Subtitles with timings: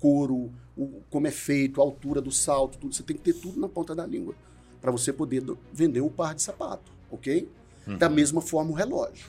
[0.00, 2.94] couro, o, como é feito, a altura do salto, tudo.
[2.94, 4.34] Você tem que ter tudo na ponta da língua
[4.80, 7.48] para você poder do, vender o par de sapato, ok?
[7.86, 7.98] Uhum.
[7.98, 9.26] Da mesma forma o relógio.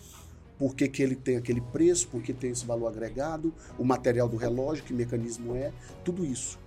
[0.58, 4.28] Por que, que ele tem aquele preço, por que tem esse valor agregado, o material
[4.28, 5.72] do relógio, que mecanismo é,
[6.04, 6.60] tudo isso.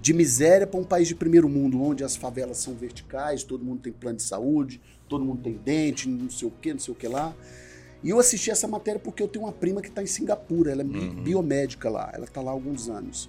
[0.00, 3.80] De miséria para um país de primeiro mundo, onde as favelas são verticais, todo mundo
[3.82, 6.96] tem plano de saúde, todo mundo tem dente, não sei o que, não sei o
[6.96, 7.34] que lá.
[8.02, 10.82] E eu assisti essa matéria porque eu tenho uma prima que está em Singapura, ela
[10.82, 11.22] é uhum.
[11.22, 13.28] biomédica lá, ela está lá há alguns anos.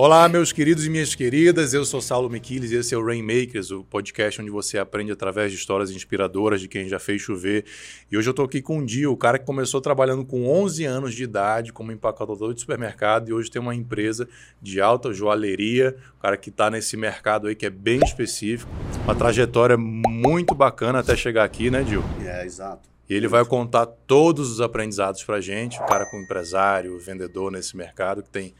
[0.00, 1.74] Olá, meus queridos e minhas queridas.
[1.74, 5.50] Eu sou Saulo Miquiles e esse é o Rainmakers, o podcast onde você aprende através
[5.50, 7.64] de histórias inspiradoras de quem já fez chover.
[8.08, 10.84] E hoje eu estou aqui com o Dio, o cara que começou trabalhando com 11
[10.84, 14.28] anos de idade como empacotador de supermercado e hoje tem uma empresa
[14.62, 15.96] de alta joalheria.
[16.16, 18.70] O cara que está nesse mercado aí que é bem específico.
[19.02, 22.04] Uma trajetória muito bacana até chegar aqui, né, Dio?
[22.24, 22.88] É, exato.
[23.10, 25.76] E ele vai contar todos os aprendizados para gente.
[25.80, 28.54] O cara como empresário, vendedor nesse mercado que tem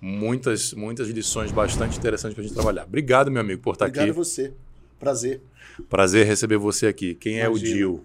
[0.00, 2.84] muitas, muitas lições bastante interessantes para a gente trabalhar.
[2.84, 4.10] Obrigado, meu amigo, por estar Obrigado aqui.
[4.10, 4.52] Obrigado a você.
[4.98, 5.40] Prazer.
[5.88, 7.14] Prazer receber você aqui.
[7.14, 7.54] Quem Imagina.
[7.54, 8.04] é o Dil?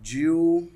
[0.00, 0.70] Dil...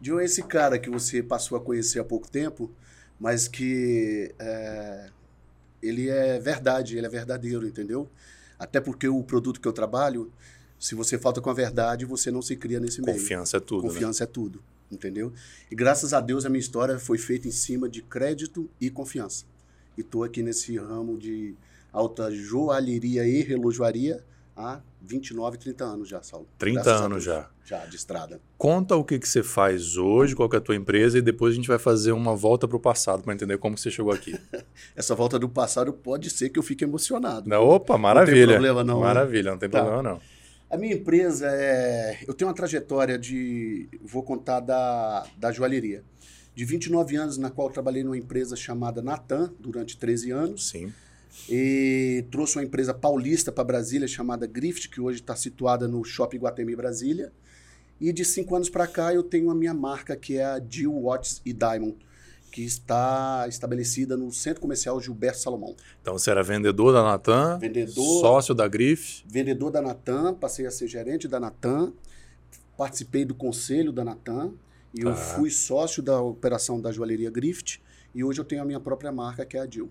[0.00, 2.70] Dil é esse cara que você passou a conhecer há pouco tempo,
[3.18, 5.10] mas que é,
[5.82, 8.08] ele é verdade, ele é verdadeiro, entendeu?
[8.56, 10.30] Até porque o produto que eu trabalho,
[10.78, 13.18] se você falta com a verdade, você não se cria nesse meio.
[13.18, 13.82] Confiança é tudo.
[13.82, 13.88] Né?
[13.88, 14.30] Confiança né?
[14.30, 15.32] é tudo entendeu?
[15.70, 19.44] E graças a Deus a minha história foi feita em cima de crédito e confiança.
[19.96, 21.54] E estou aqui nesse ramo de
[21.92, 24.24] alta joalheria e relojoaria
[24.56, 26.46] há 29, 30 anos já, Saulo.
[26.58, 27.48] 30 graças anos já.
[27.64, 28.40] Já, de estrada.
[28.56, 31.56] Conta o que, que você faz hoje, qual é a tua empresa e depois a
[31.56, 34.38] gente vai fazer uma volta para o passado para entender como você chegou aqui.
[34.96, 37.48] Essa volta do passado pode ser que eu fique emocionado.
[37.48, 38.38] Não, opa, maravilha.
[38.38, 39.00] Não tem problema não.
[39.00, 39.80] Maravilha, não tem tá.
[39.80, 40.20] problema não.
[40.70, 42.18] A minha empresa é.
[42.26, 43.88] Eu tenho uma trajetória de.
[44.02, 46.04] Vou contar da, da joalheria.
[46.54, 50.68] De 29 anos, na qual trabalhei numa empresa chamada Natan, durante 13 anos.
[50.68, 50.92] Sim.
[51.48, 56.38] E trouxe uma empresa paulista para Brasília chamada Grift, que hoje está situada no Shopping
[56.38, 57.32] Guatemi Brasília.
[58.00, 60.92] E de cinco anos para cá eu tenho a minha marca, que é a Jill
[60.92, 61.96] Watts e Diamond
[62.58, 65.76] que está estabelecida no Centro Comercial Gilberto Salomão.
[66.02, 69.22] Então você era vendedor da Natan, vendedor, sócio da Grife?
[69.24, 71.92] Vendedor da Natan, passei a ser gerente da Natan,
[72.76, 74.54] participei do conselho da Natan
[74.92, 75.14] e eu ah.
[75.14, 77.80] fui sócio da operação da joalheria Grift
[78.12, 79.88] e hoje eu tenho a minha própria marca que é a Dil.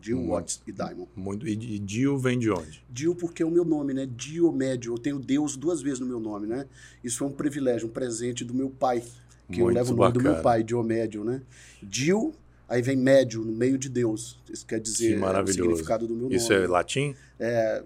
[0.00, 1.08] Dil hum, Watts e Diamond.
[1.16, 1.48] Muito.
[1.48, 2.84] E Dil vem de onde?
[2.88, 4.06] Dil porque é o meu nome, né?
[4.06, 4.92] Diomédio.
[4.92, 6.66] Eu tenho Deus duas vezes no meu nome, né?
[7.02, 9.02] Isso foi um privilégio, um presente do meu pai
[9.50, 10.12] que Muito eu levo o nome bacana.
[10.12, 11.42] do meu pai, Diomédio, né?
[11.82, 12.32] Dio,
[12.68, 14.38] aí vem médio, no meio de Deus.
[14.50, 16.36] Isso quer dizer que é, o significado do meu nome.
[16.36, 17.14] Isso é latim?
[17.38, 17.82] É,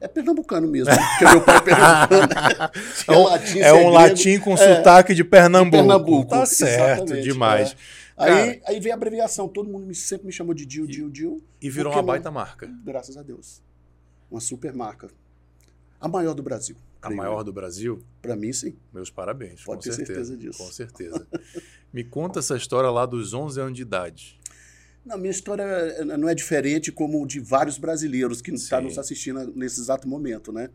[0.00, 2.72] é pernambucano mesmo, porque meu pai é pernambucano.
[3.08, 5.76] é, um, latim, é um latim com é, sotaque de Pernambuco.
[5.76, 6.30] Pernambuco.
[6.30, 7.72] Tá certo, demais.
[7.72, 7.98] É.
[8.18, 11.42] Aí, aí veio a abreviação, todo mundo sempre me chamou de Dio, Dio, Dio.
[11.62, 12.68] E virou uma baita marca.
[12.84, 13.62] Graças a Deus.
[14.30, 15.08] Uma super marca.
[16.00, 16.76] A maior do Brasil.
[17.00, 18.02] A maior do Brasil?
[18.20, 18.76] Para mim, sim.
[18.92, 19.62] Meus parabéns.
[19.62, 20.58] Pode ter certeza, certeza disso.
[20.58, 21.26] Com certeza.
[21.92, 24.38] Me conta essa história lá dos 11 anos de idade.
[25.04, 29.80] Não, minha história não é diferente como de vários brasileiros que estão nos assistindo nesse
[29.80, 30.68] exato momento, né?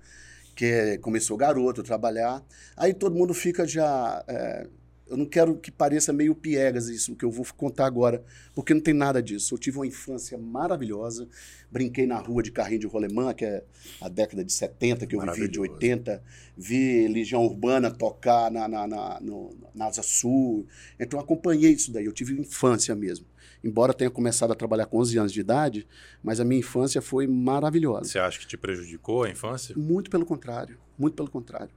[0.56, 2.44] Que é, começou garoto a trabalhar.
[2.76, 4.24] Aí todo mundo fica já...
[4.28, 4.68] É,
[5.08, 8.24] eu não quero que pareça meio piegas isso que eu vou contar agora,
[8.56, 9.54] porque não tem nada disso.
[9.54, 11.28] Eu tive uma infância maravilhosa,
[11.70, 13.64] brinquei na rua de carrinho de rolemã, que é
[14.00, 16.24] a década de 70, que eu vivi de 80,
[16.58, 20.66] vi Legião Urbana tocar na, na, na, no, na Asa Sul,
[21.00, 23.26] então acompanhei isso daí, eu tive infância mesmo.
[23.64, 25.88] Embora tenha começado a trabalhar com 11 anos de idade,
[26.22, 28.06] mas a minha infância foi maravilhosa.
[28.06, 29.74] Você acha que te prejudicou a infância?
[29.78, 31.70] Muito pelo contrário, muito pelo contrário.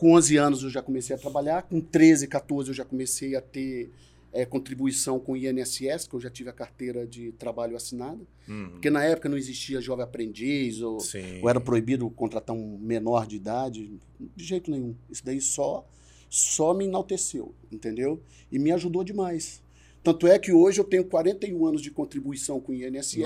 [0.00, 3.40] Com 11 anos eu já comecei a trabalhar, com 13, 14 eu já comecei a
[3.42, 3.90] ter
[4.32, 8.18] é, contribuição com o INSS, que eu já tive a carteira de trabalho assinada.
[8.48, 8.70] Uhum.
[8.70, 10.96] Porque na época não existia jovem aprendiz, ou,
[11.42, 14.00] ou, era proibido contratar um menor de idade.
[14.34, 14.94] De jeito nenhum.
[15.10, 15.86] Isso daí só,
[16.30, 18.22] só me enalteceu, entendeu?
[18.50, 19.60] E me ajudou demais.
[20.02, 23.18] Tanto é que hoje eu tenho 41 anos de contribuição com o INSS.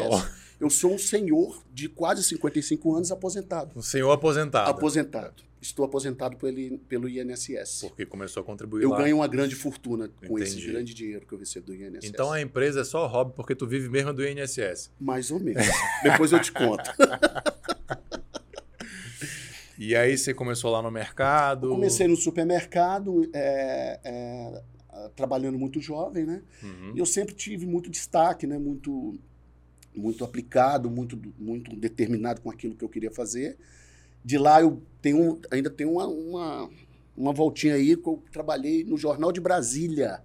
[0.59, 3.79] Eu sou um senhor de quase 55 anos aposentado.
[3.79, 4.69] Um senhor aposentado.
[4.69, 7.81] Aposentado estou aposentado pelo, pelo INSS.
[7.89, 8.99] Porque começou a contribuir eu lá.
[8.99, 10.43] Ganho uma grande fortuna com Entendi.
[10.43, 12.05] esse grande dinheiro que eu recebo do INSS.
[12.05, 14.93] Então a empresa é só hobby porque tu vive mesmo do INSS.
[15.01, 15.67] Mais ou menos.
[16.03, 16.91] Depois eu te conto.
[19.79, 21.69] e aí você começou lá no mercado?
[21.69, 24.63] Eu comecei no supermercado, é, é,
[25.17, 26.43] trabalhando muito jovem, né?
[26.63, 26.93] Uhum.
[26.95, 28.59] E eu sempre tive muito destaque, né?
[28.59, 29.19] Muito,
[29.95, 33.57] muito aplicado, muito, muito determinado com aquilo que eu queria fazer.
[34.25, 36.71] De lá eu tenho, ainda tenho uma, uma,
[37.17, 40.23] uma voltinha aí que eu trabalhei no Jornal de Brasília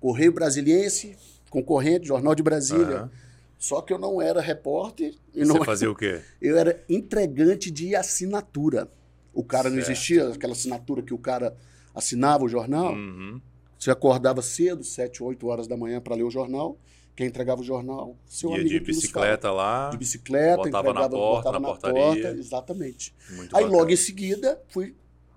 [0.00, 1.16] Correio Brasiliense,
[1.50, 3.04] concorrente, Jornal de Brasília.
[3.04, 3.10] Uhum.
[3.58, 5.14] Só que eu não era repórter.
[5.34, 6.20] E não Você fazia o quê?
[6.40, 8.88] Eu era entregante de assinatura.
[9.34, 9.74] O cara certo.
[9.74, 11.56] não existia, aquela assinatura que o cara
[11.92, 12.92] assinava o jornal.
[12.92, 13.40] Uhum.
[13.76, 16.78] Você acordava cedo, 7, 8 horas da manhã, para ler o jornal.
[17.18, 18.68] Quem entregava o jornal, seu Ia amigo.
[18.68, 19.90] de bicicleta lá.
[19.90, 22.00] De bicicleta, botava entregava, na porta, na, na portaria.
[22.00, 23.12] Porta, exatamente.
[23.30, 23.76] Muito Aí bacana.
[23.76, 24.94] logo em seguida fui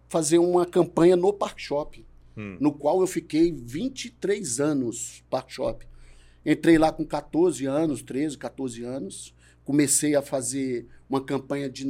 [0.08, 2.06] fazer uma campanha no Park Shop,
[2.38, 2.56] hum.
[2.60, 5.84] no qual eu fiquei 23 anos Park Shop.
[6.46, 9.34] Entrei lá com 14 anos, 13, 14 anos.
[9.66, 11.84] Comecei a fazer uma campanha de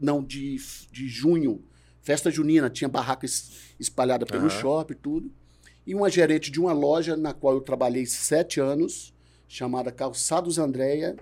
[0.00, 0.56] não de,
[0.90, 1.62] de junho,
[2.02, 3.26] festa junina, tinha barraca
[3.78, 4.50] espalhada pelo uhum.
[4.50, 5.32] shopping e tudo.
[5.86, 9.14] E uma gerente de uma loja na qual eu trabalhei sete anos,
[9.50, 11.16] chamada Calçados Andréia,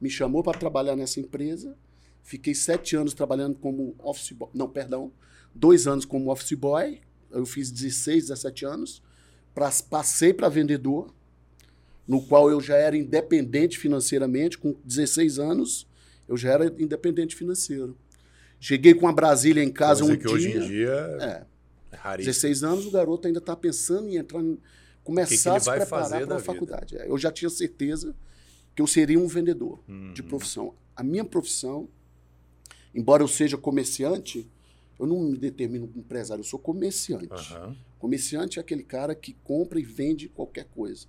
[0.00, 1.76] me chamou para trabalhar nessa empresa.
[2.22, 4.48] Fiquei sete anos trabalhando como office boy.
[4.54, 5.10] Não, perdão.
[5.52, 7.00] Dois anos como office boy.
[7.28, 9.02] Eu fiz 16, 17 anos.
[9.52, 11.12] Pra, passei para vendedor
[12.06, 15.88] no qual eu já era independente financeiramente, com 16 anos,
[16.28, 17.96] eu já era independente financeiro.
[18.60, 20.34] Cheguei com a Brasília em casa Coisa um que dia.
[20.34, 21.44] hoje em dia é,
[21.90, 22.32] é raríssimo.
[22.32, 24.56] 16 anos, o garoto ainda está pensando em entrar, em,
[25.02, 26.96] começar que que a se preparar para a faculdade.
[26.96, 28.14] É, eu já tinha certeza
[28.74, 30.12] que eu seria um vendedor uhum.
[30.12, 30.74] de profissão.
[30.96, 31.88] A minha profissão,
[32.94, 34.50] embora eu seja comerciante,
[34.98, 37.54] eu não me determino como empresário, eu sou comerciante.
[37.54, 37.76] Uhum.
[37.98, 41.06] Comerciante é aquele cara que compra e vende qualquer coisa.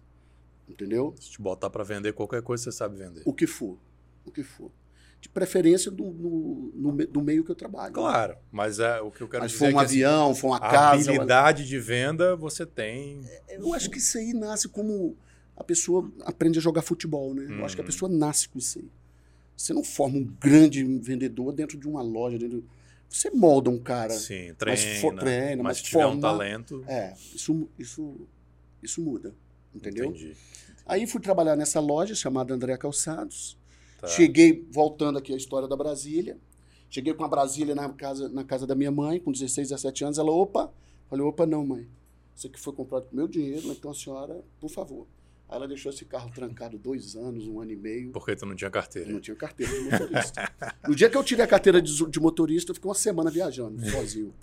[0.68, 1.13] Entendeu?
[1.19, 3.22] Se te botar para vender qualquer coisa, você sabe vender.
[3.25, 3.78] O que for.
[4.25, 4.72] O que for.
[5.24, 7.94] De preferência do, no, no, do meio que eu trabalho.
[7.94, 10.31] Claro, mas é, o que eu quero mas dizer foi um é que, assim, avião,
[10.31, 11.12] assim, foi uma a casa.
[11.12, 13.22] A habilidade de venda você tem.
[13.48, 15.16] É, eu acho que isso aí nasce como
[15.56, 17.46] a pessoa aprende a jogar futebol, né?
[17.50, 17.60] Hum.
[17.60, 17.90] Eu acho que a uhum.
[17.90, 18.92] pessoa nasce com isso aí.
[19.56, 22.62] Você não forma um grande vendedor dentro de uma loja, dentro
[23.08, 24.10] você molda um cara.
[24.10, 24.81] Sim, treina.
[24.81, 26.84] Mas for, treina, mas, mas tiver forma, um talento.
[26.86, 28.28] É, isso, isso,
[28.81, 29.34] isso muda.
[29.74, 30.10] Entendeu?
[30.10, 30.36] Entendi.
[30.86, 33.58] Aí fui trabalhar nessa loja chamada André Calçados.
[34.03, 34.09] Tá.
[34.09, 36.38] Cheguei, voltando aqui à história da Brasília.
[36.89, 40.17] Cheguei com a Brasília na casa, na casa da minha mãe, com 16, 17 anos.
[40.17, 40.73] Ela, opa.
[41.09, 41.88] Falei, opa, não, mãe.
[42.35, 45.07] Isso aqui foi comprado com meu dinheiro, então a senhora, por favor.
[45.53, 48.11] Aí ela deixou esse carro trancado dois anos, um ano e meio.
[48.11, 49.07] Porque tu não tinha carteira?
[49.07, 50.51] Eu não tinha carteira de motorista.
[50.88, 53.79] no dia que eu tirei a carteira de, de motorista, eu fiquei uma semana viajando,
[53.88, 54.33] sozinho.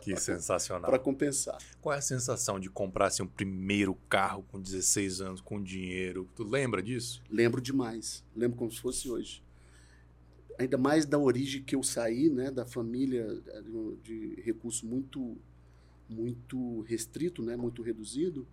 [0.00, 0.90] Que sensacional.
[0.90, 1.56] para compensar.
[1.80, 6.28] Qual é a sensação de comprar assim, um primeiro carro com 16 anos, com dinheiro?
[6.34, 7.22] Tu lembra disso?
[7.30, 8.24] Lembro demais.
[8.34, 9.40] Lembro como se fosse hoje.
[10.58, 13.62] Ainda mais da origem que eu saí, né, da família eh,
[14.02, 15.36] de recurso muito
[16.08, 18.46] muito restrito, né, muito reduzido,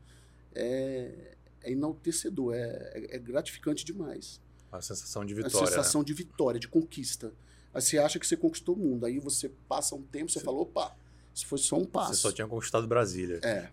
[0.54, 4.40] é, é enaltecedor, é, é, gratificante demais.
[4.72, 5.58] A sensação de vitória.
[5.58, 6.06] A sensação né?
[6.06, 7.34] de vitória, de conquista.
[7.74, 9.06] Aí você acha que você conquistou o mundo.
[9.06, 10.46] Aí você passa um tempo, você Sim.
[10.46, 10.96] fala, opa,
[11.34, 12.16] isso foi só um passo.
[12.16, 13.40] Você só tinha conquistado Brasília.
[13.44, 13.70] É.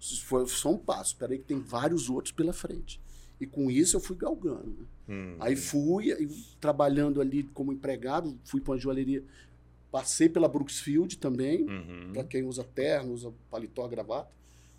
[0.00, 1.12] Isso foi só um passo.
[1.12, 3.00] Espera aí que tem vários outros pela frente.
[3.40, 4.66] E com isso eu fui galgando.
[4.66, 4.86] Né?
[5.08, 6.28] Hum, aí fui, aí,
[6.60, 9.24] trabalhando ali como empregado, fui para uma joalheria.
[9.90, 12.12] Passei pela Brooksfield também, uhum.
[12.12, 14.30] para quem usa terno, usa paletó, gravata,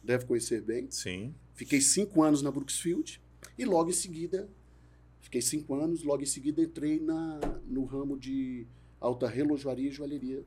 [0.04, 0.88] deve conhecer bem.
[0.92, 1.34] Sim.
[1.60, 3.22] Fiquei cinco anos na Brooksfield
[3.58, 4.50] e logo em seguida
[5.30, 8.66] Fiquei cinco anos, logo em seguida entrei na, no ramo de
[9.00, 10.44] alta relojoaria e joalheria,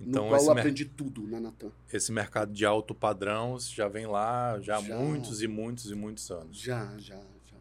[0.00, 1.70] então, no qual eu aprendi tudo na Natan.
[1.92, 6.32] Esse mercado de alto padrão já vem lá já, há muitos e muitos e muitos
[6.32, 6.58] anos.
[6.58, 7.56] Já, já, já.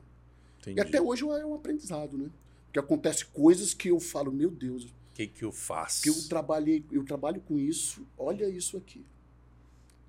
[0.61, 0.79] Entendi.
[0.79, 2.31] E até hoje é um aprendizado, né?
[2.65, 4.85] Porque acontece coisas que eu falo, meu Deus.
[4.85, 6.01] O que, que eu faço?
[6.01, 9.05] Que eu trabalhei, eu trabalho com isso, olha isso aqui.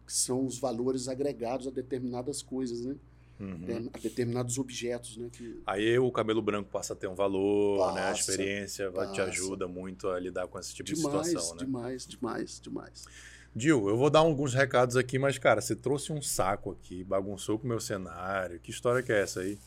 [0.07, 2.97] Que são os valores agregados a determinadas coisas, né?
[3.39, 3.91] uhum.
[3.93, 5.17] a determinados objetos.
[5.17, 5.61] Né, que...
[5.67, 8.09] Aí o cabelo branco passa a ter um valor, passa, né?
[8.09, 9.13] a experiência passa.
[9.13, 11.57] te ajuda muito a lidar com esse tipo demais, de situação.
[11.57, 11.65] Né?
[11.65, 13.05] Demais, demais, demais.
[13.55, 17.57] Dil, eu vou dar alguns recados aqui, mas, cara, você trouxe um saco aqui, bagunçou
[17.57, 18.59] com o meu cenário.
[18.59, 19.59] Que história que é essa aí?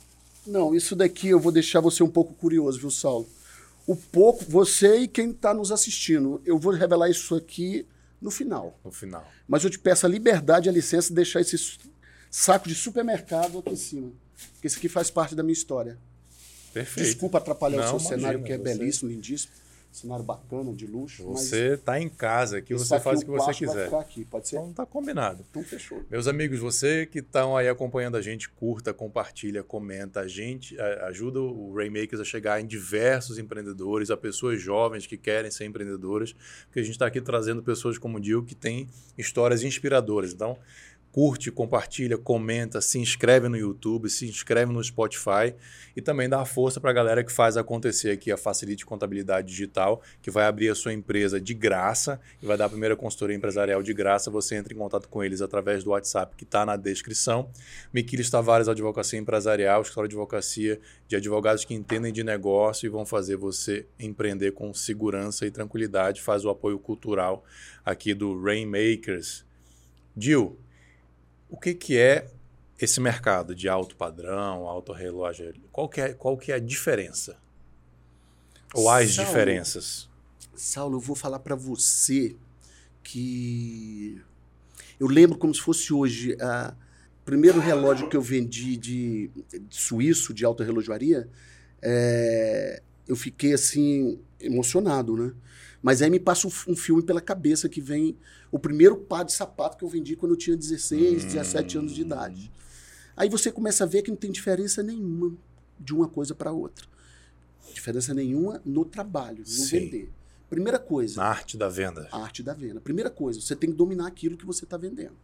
[0.45, 3.27] Não, isso daqui eu vou deixar você um pouco curioso, viu, Saulo?
[3.85, 7.85] O pouco, você e quem está nos assistindo, eu vou revelar isso aqui
[8.21, 8.79] no final.
[8.83, 9.27] No final.
[9.47, 11.77] Mas eu te peço a liberdade, a licença de deixar esse
[12.29, 14.11] saco de supermercado aqui em cima.
[14.53, 15.97] Porque isso aqui faz parte da minha história.
[16.73, 17.05] Perfeito.
[17.05, 18.63] Desculpa atrapalhar Não, o seu imagina, cenário, que é você...
[18.63, 19.51] belíssimo, lindíssimo.
[19.97, 21.23] Cenário bacana, de luxo.
[21.23, 23.73] Você está em casa, aqui você faz o que você quiser.
[23.73, 24.57] Vai ficar aqui, pode ser?
[24.57, 25.43] Então tá combinado.
[25.49, 26.03] Então fechou.
[26.09, 30.19] Meus amigos, você que estão aí acompanhando a gente, curta, compartilha, comenta.
[30.19, 35.49] A gente ajuda o Rainmakers a chegar em diversos empreendedores, a pessoas jovens que querem
[35.49, 36.33] ser empreendedoras,
[36.65, 38.87] porque a gente está aqui trazendo pessoas como o Dil que têm
[39.17, 40.31] histórias inspiradoras.
[40.31, 40.57] Então,
[41.11, 45.55] curte, compartilha, comenta, se inscreve no YouTube, se inscreve no Spotify
[45.95, 50.01] e também dá força para a galera que faz acontecer aqui a Facilite Contabilidade Digital,
[50.21, 53.81] que vai abrir a sua empresa de graça e vai dar a primeira consultoria empresarial
[53.81, 54.29] de graça.
[54.29, 57.49] Você entra em contato com eles através do WhatsApp que está na descrição.
[57.91, 63.05] Miquiles Tavares Advocacia Empresarial, escritório de advocacia de advogados que entendem de negócio e vão
[63.05, 66.21] fazer você empreender com segurança e tranquilidade.
[66.21, 67.43] Faz o apoio cultural
[67.83, 69.45] aqui do Rainmakers.
[70.15, 70.57] Gil,
[71.49, 72.29] o que, que é
[72.79, 75.53] esse mercado de alto padrão, alto relógio?
[75.71, 77.37] Qual que é, qual que é a diferença?
[78.73, 80.09] Ou as Saulo, diferenças?
[80.53, 82.35] Saulo, eu vou falar para você
[83.01, 84.21] que
[84.99, 86.33] eu lembro como se fosse hoje.
[86.33, 89.29] O primeiro relógio que eu vendi de,
[89.67, 91.29] de suíço, de alta relojoaria,
[91.81, 95.33] é, eu fiquei assim, emocionado, né?
[95.81, 98.17] Mas aí me passa um, um, filme pela cabeça que vem
[98.51, 101.27] o primeiro par de sapato que eu vendi quando eu tinha 16, hum.
[101.27, 102.51] 17 anos de idade.
[103.15, 105.35] Aí você começa a ver que não tem diferença nenhuma
[105.79, 106.85] de uma coisa para outra.
[107.73, 109.79] Diferença nenhuma no trabalho, no Sim.
[109.79, 110.11] vender.
[110.49, 111.21] Primeira coisa.
[111.21, 112.07] Na arte da venda.
[112.11, 112.79] A arte da venda.
[112.79, 115.15] Primeira coisa, você tem que dominar aquilo que você está vendendo.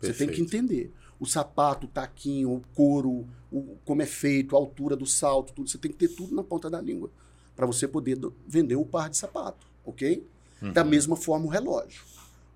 [0.00, 0.18] Perfeito.
[0.18, 0.92] Você tem que entender.
[1.20, 5.68] O sapato, o taquinho, o couro, o, como é feito, a altura do salto, tudo.
[5.68, 7.10] Você tem que ter tudo na ponta da língua
[7.54, 8.18] para você poder
[8.48, 10.26] vender o par de sapato ok?
[10.60, 10.72] Uhum.
[10.72, 12.02] Da mesma forma o relógio.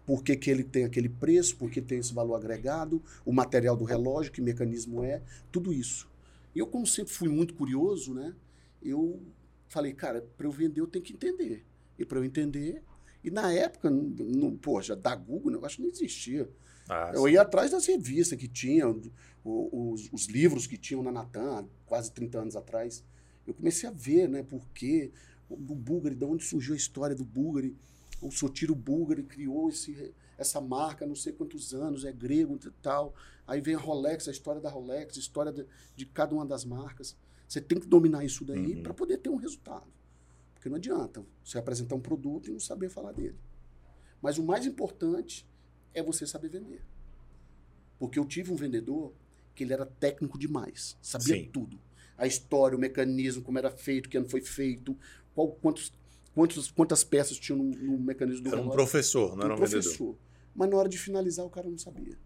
[0.06, 3.76] Por que, que ele tem aquele preço, por que tem esse valor agregado, o material
[3.76, 6.08] do relógio, que mecanismo é, tudo isso.
[6.54, 8.34] Eu, como sempre fui muito curioso, né?
[8.82, 9.20] Eu
[9.68, 11.64] falei, cara, para eu vender eu tenho que entender.
[11.98, 12.82] E para eu entender,
[13.22, 16.48] e na época, no, poxa, da Google, o negócio não existia.
[16.88, 19.02] Ah, eu ia atrás das revistas que tinham,
[19.44, 23.04] os, os, livros que tinham na Natan, quase 30 anos atrás.
[23.44, 25.10] Eu comecei a ver, né, por quê,
[25.48, 27.76] do Bulgari, de onde surgiu a história do Bulgari.
[28.20, 33.14] O Sotiro Bulgari criou esse, essa marca não sei quantos anos, é grego e tal.
[33.46, 36.64] Aí vem a Rolex, a história da Rolex, a história de, de cada uma das
[36.64, 37.16] marcas.
[37.46, 38.82] Você tem que dominar isso daí uhum.
[38.82, 39.86] para poder ter um resultado.
[40.54, 43.36] Porque não adianta você apresentar um produto e não saber falar dele.
[44.20, 45.46] Mas o mais importante
[45.94, 46.82] é você saber vender.
[47.98, 49.12] Porque eu tive um vendedor
[49.54, 51.50] que ele era técnico demais, sabia Sim.
[51.50, 51.78] tudo.
[52.18, 54.96] A história, o mecanismo, como era feito, que não foi feito,
[55.36, 55.92] qual, quantos,
[56.34, 59.58] quantos, quantas peças tinham no, no mecanismo do Era um professor, não era um, um
[59.58, 59.92] professor.
[59.92, 60.16] vendedor.
[60.54, 62.18] Mas na hora de finalizar, o cara não sabia.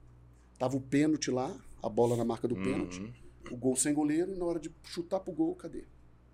[0.57, 2.63] Tava o pênalti lá, a bola na marca do uhum.
[2.63, 3.13] pênalti,
[3.51, 5.85] o gol sem goleiro, e na hora de chutar pro gol, cadê?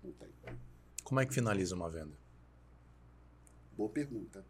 [0.03, 0.29] Não tem.
[1.03, 2.15] Como é que finaliza uma venda?
[3.75, 4.45] Boa pergunta.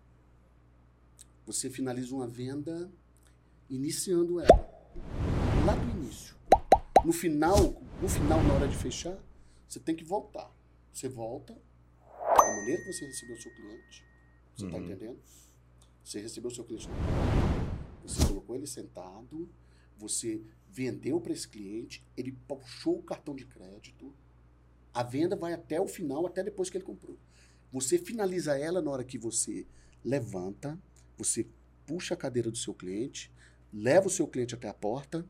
[1.46, 2.92] Você finaliza uma venda
[3.70, 4.70] iniciando ela.
[5.66, 6.36] Lá do início.
[7.06, 9.18] No final, no final, na hora de fechar,
[9.66, 10.52] você tem que voltar.
[10.92, 11.56] Você volta,
[12.68, 14.06] maneira que você recebeu o seu cliente.
[14.56, 14.84] Você está uhum.
[14.84, 15.20] entendendo?
[16.04, 16.90] Você recebeu o seu cliente
[18.04, 19.50] você colocou ele sentado,
[19.98, 24.14] você vendeu para esse cliente, ele puxou o cartão de crédito,
[24.94, 27.18] a venda vai até o final, até depois que ele comprou.
[27.70, 29.68] Você finaliza ela na hora que você
[30.06, 30.80] levanta,
[31.18, 31.46] você
[31.86, 33.30] puxa a cadeira do seu cliente,
[33.74, 35.26] leva o seu cliente até a porta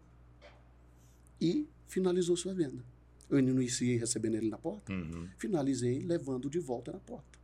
[1.41, 2.85] e finalizou sua venda.
[3.29, 5.27] Eu iniciei recebendo ele na porta, uhum.
[5.37, 7.37] finalizei levando de volta na porta.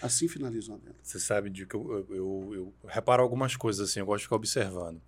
[0.00, 0.96] Assim finalizou a venda.
[1.02, 4.24] Você sabe de que eu, eu, eu, eu, reparo algumas coisas assim, eu gosto de
[4.24, 5.00] ficar observando.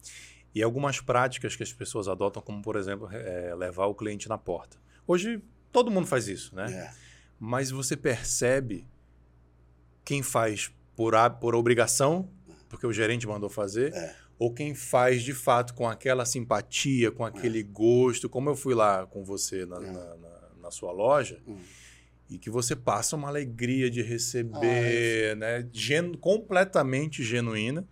[0.55, 4.39] E algumas práticas que as pessoas adotam, como por exemplo, é, levar o cliente na
[4.39, 4.79] porta.
[5.07, 6.73] Hoje todo mundo faz isso, né?
[6.73, 6.95] É.
[7.39, 8.87] Mas você percebe
[10.05, 12.29] quem faz por, por obrigação,
[12.69, 14.17] porque o gerente mandou fazer, é.
[14.39, 17.63] Ou quem faz de fato com aquela simpatia, com aquele é.
[17.63, 19.91] gosto, como eu fui lá com você na, é.
[19.91, 21.41] na, na, na sua loja.
[21.47, 21.59] Hum
[22.31, 25.69] e que você passa uma alegria de receber, ah, é né?
[25.73, 27.87] Gen completamente genuína,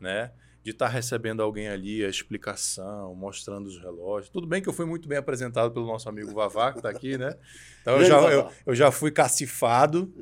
[0.00, 0.32] né?
[0.62, 4.28] De estar tá recebendo alguém ali, a explicação, mostrando os relógios.
[4.28, 7.16] Tudo bem que eu fui muito bem apresentado pelo nosso amigo Vavá, que está aqui,
[7.16, 7.36] né?
[7.80, 10.12] Então eu já, eu, eu já fui cacifado,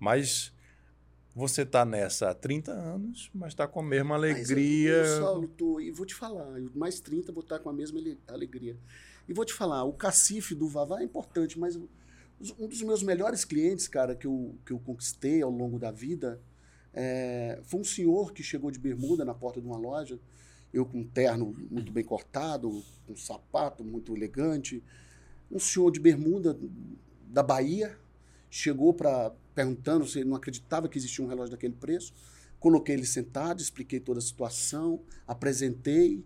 [0.00, 0.52] mas
[1.36, 5.00] você está nessa há 30 anos, mas está com a mesma alegria.
[5.00, 7.68] Mas eu, eu Saulo, tô, e vou te falar, mais 30 vou estar tá com
[7.68, 8.74] a mesma alegria.
[9.28, 13.44] E vou te falar, o cacife do Vavá é importante, mas um dos meus melhores
[13.44, 16.40] clientes, cara, que eu, que eu conquistei ao longo da vida,
[16.94, 20.18] é, foi um senhor que chegou de bermuda na porta de uma loja,
[20.72, 24.82] eu com um terno muito bem cortado, um sapato muito elegante.
[25.50, 26.58] Um senhor de bermuda
[27.28, 27.94] da Bahia
[28.48, 32.12] chegou para perguntando se ele não acreditava que existia um relógio daquele preço.
[32.60, 36.22] Coloquei ele sentado, expliquei toda a situação, apresentei,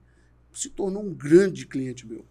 [0.53, 2.27] se tornou um grande cliente meu.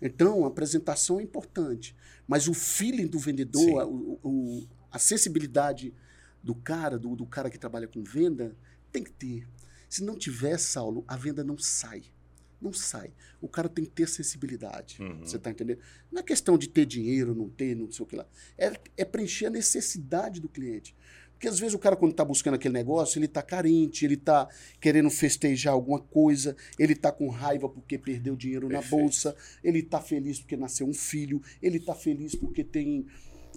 [0.00, 1.96] Então, a apresentação é importante.
[2.28, 5.94] Mas o feeling do vendedor, a, o, a sensibilidade
[6.42, 8.54] do cara, do, do cara que trabalha com venda,
[8.92, 9.48] tem que ter.
[9.88, 12.02] Se não tiver, Saulo, a venda não sai.
[12.60, 13.12] Não sai.
[13.40, 15.00] O cara tem que ter sensibilidade.
[15.00, 15.20] Uhum.
[15.20, 15.78] Você tá entendendo?
[16.10, 18.26] Não é questão de ter dinheiro, não ter, não sei o que lá.
[18.56, 20.94] É, é preencher a necessidade do cliente.
[21.36, 24.48] Porque às vezes o cara, quando está buscando aquele negócio, ele está carente, ele está
[24.80, 29.02] querendo festejar alguma coisa, ele está com raiva porque perdeu dinheiro na Perfeito.
[29.02, 33.06] bolsa, ele está feliz porque nasceu um filho, ele está feliz porque tem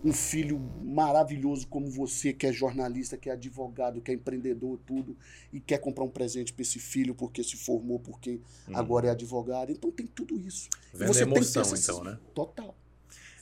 [0.03, 5.17] um filho maravilhoso como você, que é jornalista, que é advogado, que é empreendedor, tudo,
[5.51, 8.77] e quer comprar um presente para esse filho porque se formou, porque Uhum.
[8.77, 9.71] agora é advogado.
[9.71, 10.69] Então tem tudo isso.
[10.93, 12.19] E Venda você tem que ter emoção, essa- então, né?
[12.33, 12.75] Total.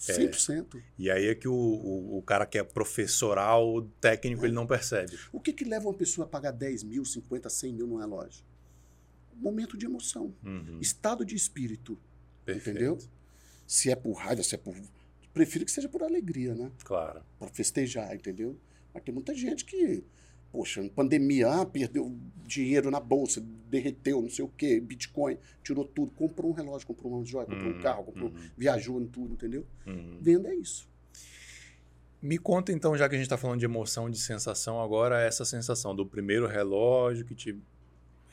[0.07, 0.13] É.
[0.13, 0.81] 100%.
[0.97, 5.17] E aí é que o, o, o cara que é professoral, técnico, ele não percebe.
[5.31, 8.41] O que, que leva uma pessoa a pagar 10 mil, 50, 100 mil numa loja?
[9.35, 10.33] Momento de emoção.
[10.43, 10.79] Uhum.
[10.79, 11.97] Estado de espírito.
[12.45, 12.69] Perfeito.
[12.77, 12.97] Entendeu?
[13.65, 14.75] Se é por raiva, se é por.
[15.37, 16.71] Prefiro que seja por alegria, né?
[16.83, 17.21] Claro.
[17.37, 18.57] Para festejar, entendeu?
[18.91, 20.03] Mas tem muita gente que,
[20.51, 23.39] poxa, em pandemia, ah, perdeu dinheiro na bolsa,
[23.69, 27.71] derreteu, não sei o quê, Bitcoin, tirou tudo, comprou um relógio, comprou uma joia, comprou
[27.71, 28.49] Uhum, um carro, comprou, uhum.
[28.57, 29.63] viajou em tudo, entendeu?
[29.85, 30.17] Uhum.
[30.19, 30.89] Venda é isso.
[32.19, 35.45] Me conta então, já que a gente está falando de emoção, de sensação, agora essa
[35.45, 37.55] sensação do primeiro relógio que te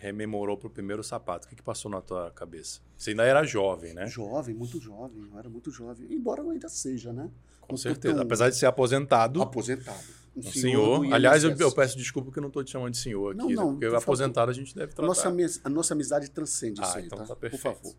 [0.04, 1.46] rememorou pro primeiro sapato.
[1.46, 2.80] O que, que passou na tua cabeça?
[2.96, 4.06] Você ainda era jovem, né?
[4.06, 6.06] Jovem, muito jovem, eu era muito jovem.
[6.12, 7.30] Embora eu ainda seja, né?
[7.61, 8.14] Com Não certeza.
[8.14, 9.99] tão Apesar de ser aposentado, Aposentado.
[10.37, 11.06] Um senhor.
[11.06, 13.38] do Aliás, eu, eu peço desculpa que eu não estou te chamando de senhor aqui,
[13.38, 13.54] Não, né?
[13.54, 14.02] não, porque por favor.
[14.02, 15.06] aposentado a gente deve tratar.
[15.06, 15.28] nossa,
[15.64, 17.25] a nossa amizade transcende Ah, isso aí, então tá?
[17.26, 17.62] tá Por perfeito.
[17.62, 17.94] favor.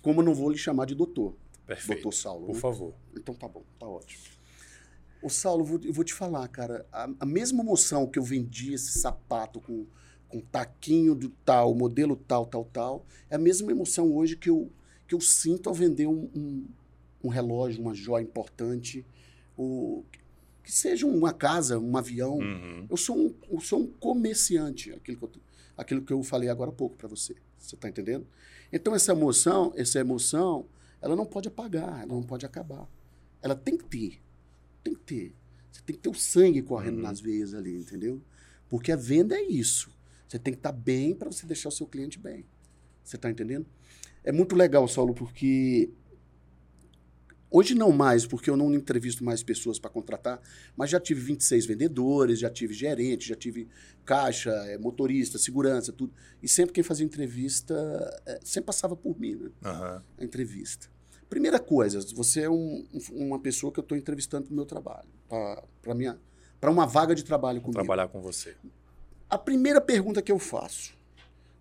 [0.00, 1.34] Como eu não vou lhe chamar de doutor,
[1.66, 2.02] Perfeito.
[2.02, 2.46] doutor Saulo.
[2.46, 2.60] Por né?
[2.60, 2.94] favor.
[3.16, 4.22] Então tá bom, tá ótimo.
[5.22, 8.22] Ô Saulo, eu vou, eu vou te falar, cara, a, a mesma emoção que eu
[8.24, 9.86] vendi esse sapato com,
[10.32, 14.70] com taquinho do tal, modelo tal, tal, tal, é a mesma emoção hoje que eu,
[15.06, 16.66] que eu sinto ao vender um, um,
[17.22, 19.04] um relógio, uma joia importante,
[19.54, 20.06] ou
[20.64, 22.38] que seja uma casa, um avião.
[22.38, 22.86] Uhum.
[22.88, 25.32] Eu sou um, eu sou um comerciante, aquilo que eu,
[25.76, 27.36] aquilo que eu falei agora há pouco para você.
[27.58, 28.26] Você está entendendo?
[28.72, 30.64] Então, essa emoção, essa emoção,
[31.02, 32.88] ela não pode apagar, ela não pode acabar.
[33.42, 34.22] Ela tem que ter.
[34.82, 35.34] Tem que ter.
[35.70, 37.02] Você tem que ter o sangue correndo Uhum.
[37.02, 38.22] nas veias ali, entendeu?
[38.70, 39.90] Porque a venda é isso.
[40.32, 42.46] Você tem que estar bem para você deixar o seu cliente bem.
[43.04, 43.66] Você está entendendo?
[44.24, 45.90] É muito legal, Saulo, porque
[47.54, 50.40] Hoje não mais, porque eu não entrevisto mais pessoas para contratar,
[50.74, 53.68] mas já tive 26 vendedores, já tive gerente, já tive
[54.06, 56.14] caixa, eh, motorista, segurança, tudo.
[56.42, 57.74] E sempre quem fazia entrevista,
[58.24, 59.50] eh, sempre passava por mim, né?
[59.66, 60.02] Aham.
[60.16, 60.88] A entrevista.
[61.28, 64.64] Primeira coisa, você é um- um- uma pessoa que eu estou entrevistando para o meu
[64.64, 65.10] trabalho,
[66.58, 67.84] para uma vaga de trabalho Vou comigo.
[67.84, 68.56] trabalhar com você.
[69.32, 70.92] A primeira pergunta que eu faço,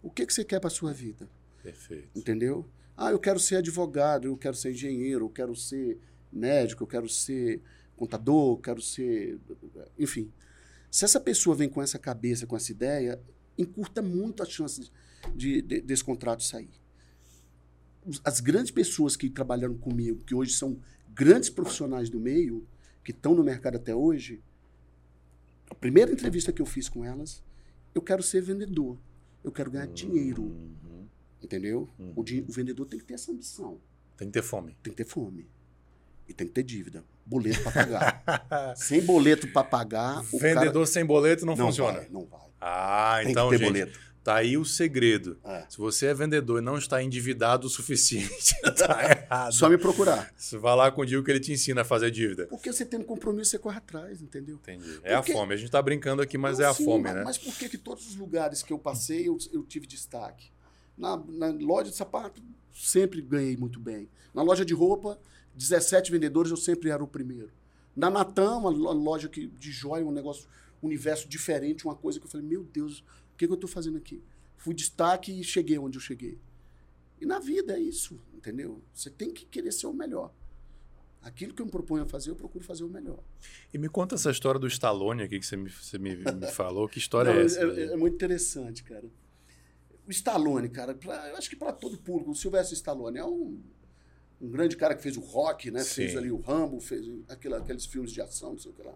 [0.04, 1.26] o que, que você quer para sua vida?
[1.64, 2.10] Perfeito.
[2.14, 2.66] Entendeu?
[2.98, 5.98] Ah, eu quero ser advogado, eu quero ser engenheiro, eu quero ser
[6.30, 7.62] médico, eu quero ser
[7.96, 9.40] contador, eu quero ser.
[9.98, 10.30] Enfim.
[10.92, 13.18] Se essa pessoa vem com essa cabeça, com essa ideia,
[13.58, 14.92] encurta muito as chances
[15.34, 16.72] de, de- desse contrato sair.
[18.22, 22.68] As grandes pessoas que trabalharam comigo, que hoje são grandes profissionais do meio,
[23.02, 24.42] que estão no mercado até hoje,
[25.70, 27.42] a primeira entrevista que eu fiz com elas,
[27.94, 28.98] eu quero ser vendedor,
[29.44, 30.44] eu quero ganhar dinheiro.
[30.44, 31.08] Uhum.
[31.42, 31.90] Entendeu?
[32.00, 32.14] Uhum.
[32.16, 33.80] O, di- o vendedor tem que ter essa ambição.
[34.18, 34.76] Tem que ter fome.
[34.84, 35.50] Tem que ter fome.
[36.28, 37.04] E tem que ter dívida.
[37.26, 38.24] Boleto para pagar.
[38.78, 42.00] Sem boleto para pagar, Vendedor sem boleto não, cara não funciona.
[42.00, 42.42] vai, não vai.
[42.60, 44.00] Ah, Tem então, que ter gente, boleto.
[44.24, 45.38] Tá aí o segredo.
[45.44, 45.66] É.
[45.70, 49.52] Se você é vendedor e não está endividado o suficiente, tá errado.
[49.54, 50.32] Só me procurar.
[50.38, 52.46] Você vai lá com o Dio que ele te ensina a fazer dívida.
[52.48, 54.56] Porque você tem um compromisso, você corre atrás, entendeu?
[54.56, 55.00] Entendi.
[55.04, 55.54] É a Porque- fome.
[55.54, 57.24] A gente tá brincando aqui, mas Não, é a sim, fome, mas, né?
[57.24, 60.52] Mas por que que todos os lugares que eu passei eu, eu tive destaque?
[60.98, 62.42] Na, na loja de sapato,
[62.74, 64.08] sempre ganhei muito bem.
[64.34, 65.20] Na loja de roupa,
[65.56, 67.50] 17 vendedores, eu sempre era o primeiro.
[67.96, 70.48] Na Natan, uma lo- loja que, de joia, um negócio,
[70.82, 73.70] um universo diferente, uma coisa que eu falei, meu Deus, o que, que eu estou
[73.70, 74.22] fazendo aqui?
[74.58, 76.38] Fui destaque e cheguei onde eu cheguei.
[77.20, 78.82] E na vida é isso, entendeu?
[78.94, 80.32] Você tem que querer ser o melhor.
[81.22, 83.20] Aquilo que eu me proponho a fazer, eu procuro fazer o melhor.
[83.72, 86.88] E me conta essa história do Stallone aqui que você me, você me, me falou.
[86.90, 87.60] Que história Não, é essa?
[87.64, 89.06] é, é muito interessante, cara.
[90.08, 93.62] O Stallone, cara, pra- eu acho que para todo público, o Sylvester Stallone é um,
[94.42, 95.84] um grande cara que fez o rock, né?
[95.84, 96.06] Sim.
[96.06, 98.96] Fez ali o Rambo, fez aquela- aqueles filmes de ação, não sei o que lá.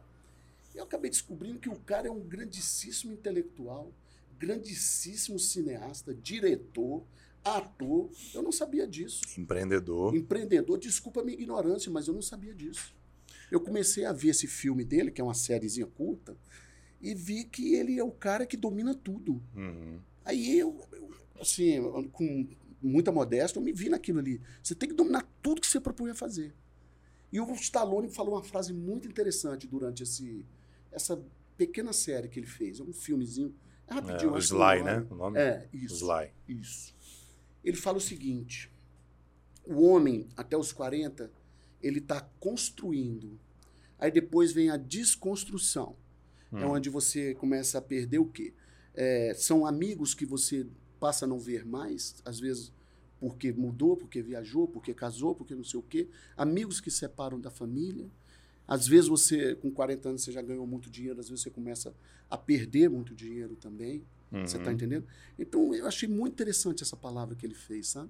[0.74, 3.92] E eu acabei descobrindo que o cara é um grandíssimo intelectual,
[4.38, 7.04] grandíssimo cineasta, diretor,
[7.44, 8.10] ator.
[8.34, 9.22] Eu não sabia disso.
[9.38, 10.16] Empreendedor.
[10.16, 12.96] Empreendedor, desculpa a minha ignorância, mas eu não sabia disso.
[13.52, 16.36] Eu comecei a ver esse filme dele, que é uma sériezinha curta,
[17.02, 19.42] e vi que ele é o cara que domina tudo.
[19.56, 20.00] Uhum.
[20.24, 21.80] Aí eu, eu, assim,
[22.12, 22.48] com
[22.82, 24.42] muita modéstia, eu me vi naquilo ali.
[24.62, 26.54] Você tem que dominar tudo que você propõe a fazer.
[27.32, 30.46] E o Stallone falou uma frase muito interessante durante esse,
[30.92, 31.22] essa
[31.58, 32.80] pequena série que ele fez.
[32.80, 33.54] É um filmezinho.
[33.88, 34.32] É É, rapidinho.
[34.32, 35.06] o acho que Sly, né?
[35.10, 35.40] O nome?
[35.40, 35.96] É, isso.
[35.96, 36.32] Sly.
[36.48, 36.96] Isso.
[37.64, 38.72] Ele fala o seguinte:
[39.66, 41.32] o homem, até os 40,
[41.82, 43.40] ele está construindo.
[43.98, 45.96] Aí depois vem a desconstrução.
[46.52, 46.60] Hum.
[46.60, 48.54] É onde você começa a perder o quê?
[48.94, 50.66] É, são amigos que você
[51.00, 52.72] passa a não ver mais, às vezes
[53.20, 56.08] porque mudou, porque viajou, porque casou, porque não sei o quê.
[56.38, 58.10] Amigos que separam da família.
[58.68, 61.94] Às vezes você, com 40 anos, você já ganhou muito dinheiro, às vezes você começa
[62.30, 64.04] a perder muito dinheiro também.
[64.32, 64.46] Uhum.
[64.46, 65.06] Você está entendendo?
[65.38, 68.10] Então, eu achei muito interessante essa palavra que ele fez, sabe?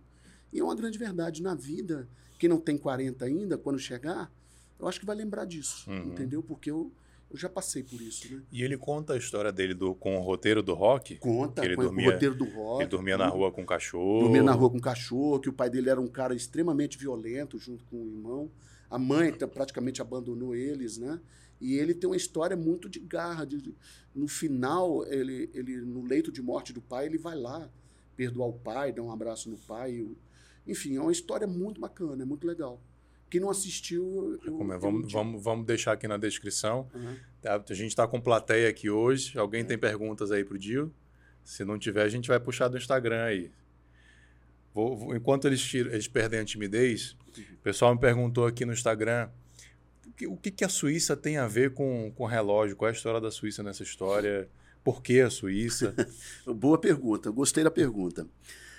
[0.51, 1.41] E é uma grande verdade.
[1.43, 2.07] Na vida,
[2.39, 4.31] quem não tem 40 ainda, quando chegar,
[4.79, 6.07] eu acho que vai lembrar disso, uhum.
[6.07, 6.41] entendeu?
[6.41, 6.91] Porque eu,
[7.29, 8.41] eu já passei por isso, né?
[8.51, 11.17] E ele conta a história dele do, com o roteiro do rock?
[11.17, 12.83] Conta, que ele com dormia, o roteiro do rock.
[12.83, 14.21] Ele dormia na rua com o cachorro.
[14.21, 17.57] Dormia na rua com o cachorro, que o pai dele era um cara extremamente violento
[17.59, 18.51] junto com o irmão.
[18.95, 21.19] A mãe praticamente abandonou eles, né?
[21.59, 23.45] E ele tem uma história muito de garra.
[23.45, 23.75] De,
[24.15, 27.69] no final, ele, ele no leito de morte do pai, ele vai lá
[28.15, 30.07] perdoar o pai, dar um abraço no pai.
[30.65, 32.81] Enfim, é uma história muito bacana, é muito legal.
[33.29, 34.39] Quem não assistiu.
[34.45, 34.77] Eu, é?
[34.77, 36.89] Vamos, vamos, vamos deixar aqui na descrição.
[36.95, 37.17] Uhum.
[37.43, 39.37] A gente está com plateia aqui hoje.
[39.37, 39.65] Alguém é.
[39.65, 40.89] tem perguntas aí para o Dio?
[41.43, 43.51] Se não tiver, a gente vai puxar do Instagram aí.
[44.75, 47.15] Vou, vou, enquanto eles, tiram, eles perdem a timidez,
[47.53, 49.29] o pessoal me perguntou aqui no Instagram
[50.05, 52.75] o que, o que, que a Suíça tem a ver com, com relógio?
[52.75, 54.49] Qual é a história da Suíça nessa história?
[54.83, 55.95] Por que a Suíça?
[56.45, 58.27] Boa pergunta, gostei da pergunta.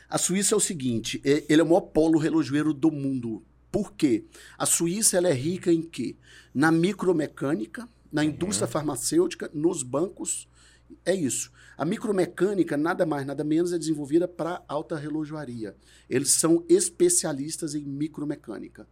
[0.07, 3.43] A Suíça é o seguinte, é, ele é o maior polo relojoeiro do mundo.
[3.73, 4.27] Por quê?
[4.59, 6.15] A Suíça ela é rica em quê?
[6.53, 8.29] Na micromecânica, na uhum.
[8.29, 10.47] indústria farmacêutica, nos bancos.
[11.05, 11.53] É isso.
[11.77, 15.77] A micromecânica, nada mais, nada menos, é desenvolvida para alta relojoaria.
[16.09, 18.89] Eles são especialistas em micromecânica.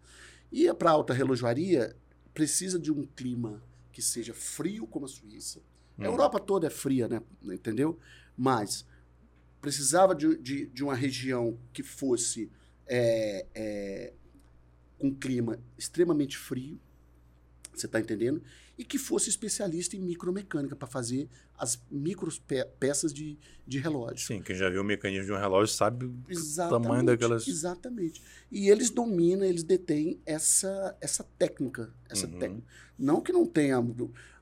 [0.53, 1.97] E para alta relojoaria,
[2.33, 5.61] precisa de um clima que seja frio como a Suíça.
[5.99, 6.07] A uhum.
[6.07, 7.23] Europa toda é fria, né?
[7.43, 7.99] Entendeu?
[8.37, 8.85] Mas
[9.61, 12.51] precisava de, de, de uma região que fosse
[12.87, 14.13] é, é,
[14.99, 16.79] com clima extremamente frio,
[17.73, 18.43] você está entendendo?
[18.77, 22.31] E que fosse especialista em micromecânica para fazer as micro
[22.81, 24.27] peças de, de relógio.
[24.27, 27.47] Sim, quem já viu o mecanismo de um relógio sabe exatamente, o tamanho daquelas.
[27.47, 28.23] Exatamente.
[28.51, 31.95] E eles dominam, eles detêm essa, essa técnica.
[32.11, 32.39] Essa uhum.
[32.39, 32.67] técnica.
[32.99, 33.77] Não que não tenha.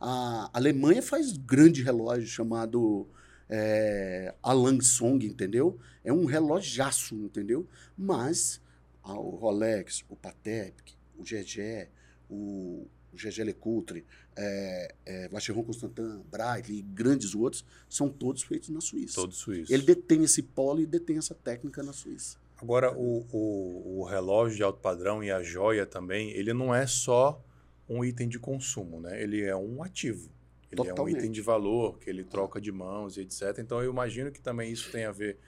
[0.01, 3.07] A Alemanha faz grande relógio chamado
[3.49, 5.79] é, Alang Song, entendeu?
[6.03, 7.69] É um relojaço, entendeu?
[7.97, 8.63] Mas
[9.03, 11.89] ah, o Rolex, o Patek, o GG,
[12.31, 18.69] o, o GG Lecoultre, é, é, Vacheron Constantin, Braille e grandes outros, são todos feitos
[18.69, 19.15] na Suíça.
[19.15, 19.71] Todos suíços.
[19.71, 22.39] Ele detém esse polo e detém essa técnica na Suíça.
[22.61, 26.87] Agora, o, o, o, relógio de alto padrão e a joia também, ele não é
[26.87, 27.43] só
[27.89, 29.21] um item de consumo, né?
[29.21, 30.31] Ele é um ativo.
[30.71, 30.99] Ele Totalmente.
[30.99, 33.59] é um item de valor, que ele troca de mãos e etc.
[33.59, 35.39] Então, eu imagino que também isso tem a ver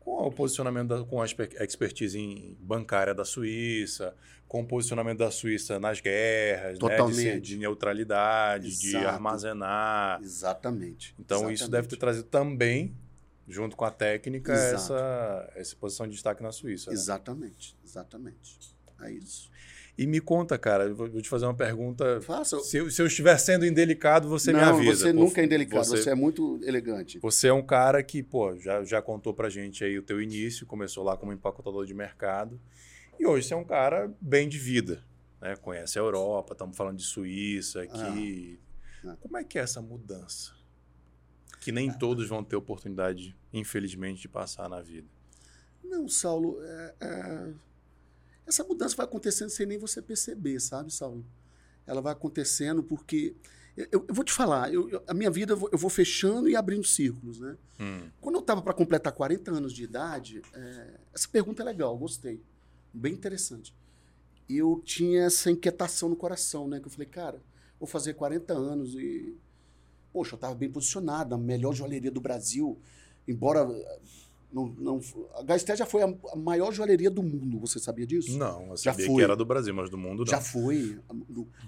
[0.00, 4.14] com o posicionamento, da, com a expertise bancária da Suíça,
[4.48, 7.24] com o posicionamento da Suíça nas guerras, Totalmente.
[7.24, 8.98] Né, de, de neutralidade, Exato.
[8.98, 10.20] de armazenar.
[10.22, 11.14] Exatamente.
[11.20, 11.60] Então, Exatamente.
[11.60, 12.96] isso deve ter trazido também,
[13.46, 16.90] junto com a técnica, essa, essa posição de destaque na Suíça.
[16.90, 16.94] Né?
[16.94, 18.58] Exatamente, exatamente.
[19.02, 19.50] É isso.
[20.00, 22.22] E me conta, cara, vou te fazer uma pergunta.
[22.22, 22.58] Faça.
[22.60, 25.04] Se, se eu estiver sendo indelicado, você Não, me avisa.
[25.04, 27.18] Você nunca é indelicado, você, você, é muito elegante.
[27.18, 30.66] Você é um cara que, pô, já, já contou pra gente aí o teu início,
[30.66, 32.58] começou lá como empacotador de mercado.
[33.18, 35.04] E hoje você é um cara bem de vida.
[35.38, 35.54] Né?
[35.56, 38.58] Conhece a Europa, estamos falando de Suíça aqui.
[39.04, 39.16] Ah, ah.
[39.20, 40.52] Como é que é essa mudança?
[41.60, 45.08] Que nem ah, todos vão ter oportunidade, infelizmente, de passar na vida.
[45.84, 47.52] Não, Saulo, é, é
[48.50, 51.24] essa mudança vai acontecendo sem nem você perceber, sabe, Saulo?
[51.86, 53.34] Ela vai acontecendo porque.
[53.76, 56.56] Eu, eu vou te falar, eu, a minha vida eu vou, eu vou, fechando e
[56.56, 57.56] abrindo círculos, né?
[57.78, 58.10] Hum.
[58.20, 62.42] Quando eu estava para completar 40 anos de idade, é, essa pergunta é legal, gostei.
[62.92, 63.74] Bem interessante.
[64.48, 66.80] Eu tinha essa inquietação no coração, né?
[66.80, 67.40] Que eu falei, cara,
[67.78, 69.36] vou fazer 40 anos e.
[70.12, 72.76] Poxa, eu estava bem posicionado, a melhor joalheria do Brasil.
[73.26, 73.64] Embora
[74.52, 75.00] não, não,
[75.34, 78.36] a Gasté já foi a, maior joalheria do mundo, você sabia disso?
[78.36, 79.16] Não, eu já sabia foi.
[79.16, 80.26] que era do Brasil, mas do mundo não.
[80.26, 80.98] Já foi.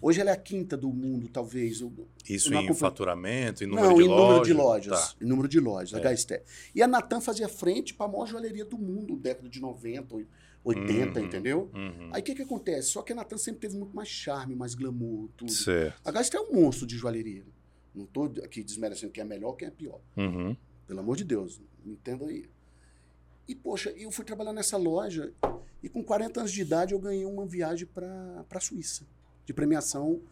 [0.00, 1.82] Hoje ela é a quinta do mundo, talvez.
[2.28, 4.28] Isso em faturamento, em número não, de em lojas?
[4.28, 5.14] Número de lojas tá.
[5.20, 5.96] Em número de lojas, é.
[5.96, 6.42] a Gasté.
[6.74, 10.16] E a Natan fazia frente para a maior joalheria do mundo, década de 90,
[10.64, 11.70] 80, uhum, entendeu?
[11.74, 12.10] Uhum.
[12.12, 12.88] Aí o que, que acontece?
[12.88, 15.52] Só que a Natan sempre teve muito mais charme, mais glamour, tudo.
[15.52, 16.00] Certo.
[16.04, 17.44] A Gasté é um monstro de joalheria.
[17.94, 20.00] Não estou aqui desmerecendo quem é melhor, quem é pior.
[20.16, 20.56] Uhum.
[20.86, 22.48] Pelo amor de Deus, entenda aí.
[23.52, 25.30] E, poxa, eu fui trabalhar nessa loja
[25.82, 29.06] e com 40 anos de idade eu ganhei uma viagem para a Suíça,
[29.44, 30.22] de premiação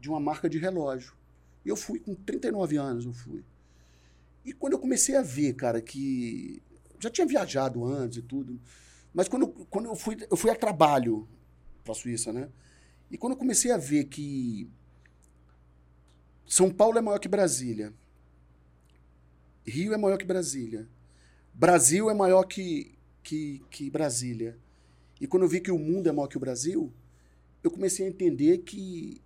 [0.00, 1.12] de uma marca de relógio.
[1.62, 3.44] E eu fui com 39 anos, eu fui.
[4.46, 6.62] E quando eu comecei a ver, cara, que
[6.98, 8.58] já tinha viajado antes e tudo.
[9.12, 11.28] Mas quando, quando eu, fui, eu fui a trabalho
[11.84, 12.48] para a Suíça, né?
[13.10, 14.70] E quando eu comecei a ver que
[16.46, 17.92] São Paulo é maior que Brasília,
[19.66, 20.88] Rio é maior que Brasília,
[21.60, 24.58] Brasil é maior que, que, que Brasília,
[25.20, 26.90] e quando eu vi que o mundo é maior que o Brasil,
[27.62, 29.20] eu comecei a entender que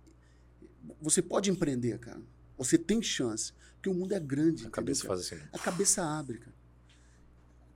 [1.01, 2.21] você pode empreender, cara.
[2.57, 3.53] Você tem chance.
[3.75, 4.67] Porque o mundo é grande.
[4.67, 5.41] A cabeça faz assim.
[5.53, 6.53] A cabeça abre, cara.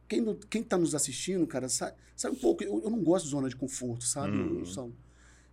[0.10, 2.62] Quem, quem tá nos assistindo, cara, sabe, sabe um pouco.
[2.62, 4.36] Eu, eu, não gosto de zona de conforto, sabe?
[4.36, 4.64] Uhum.
[4.76, 4.94] Eu,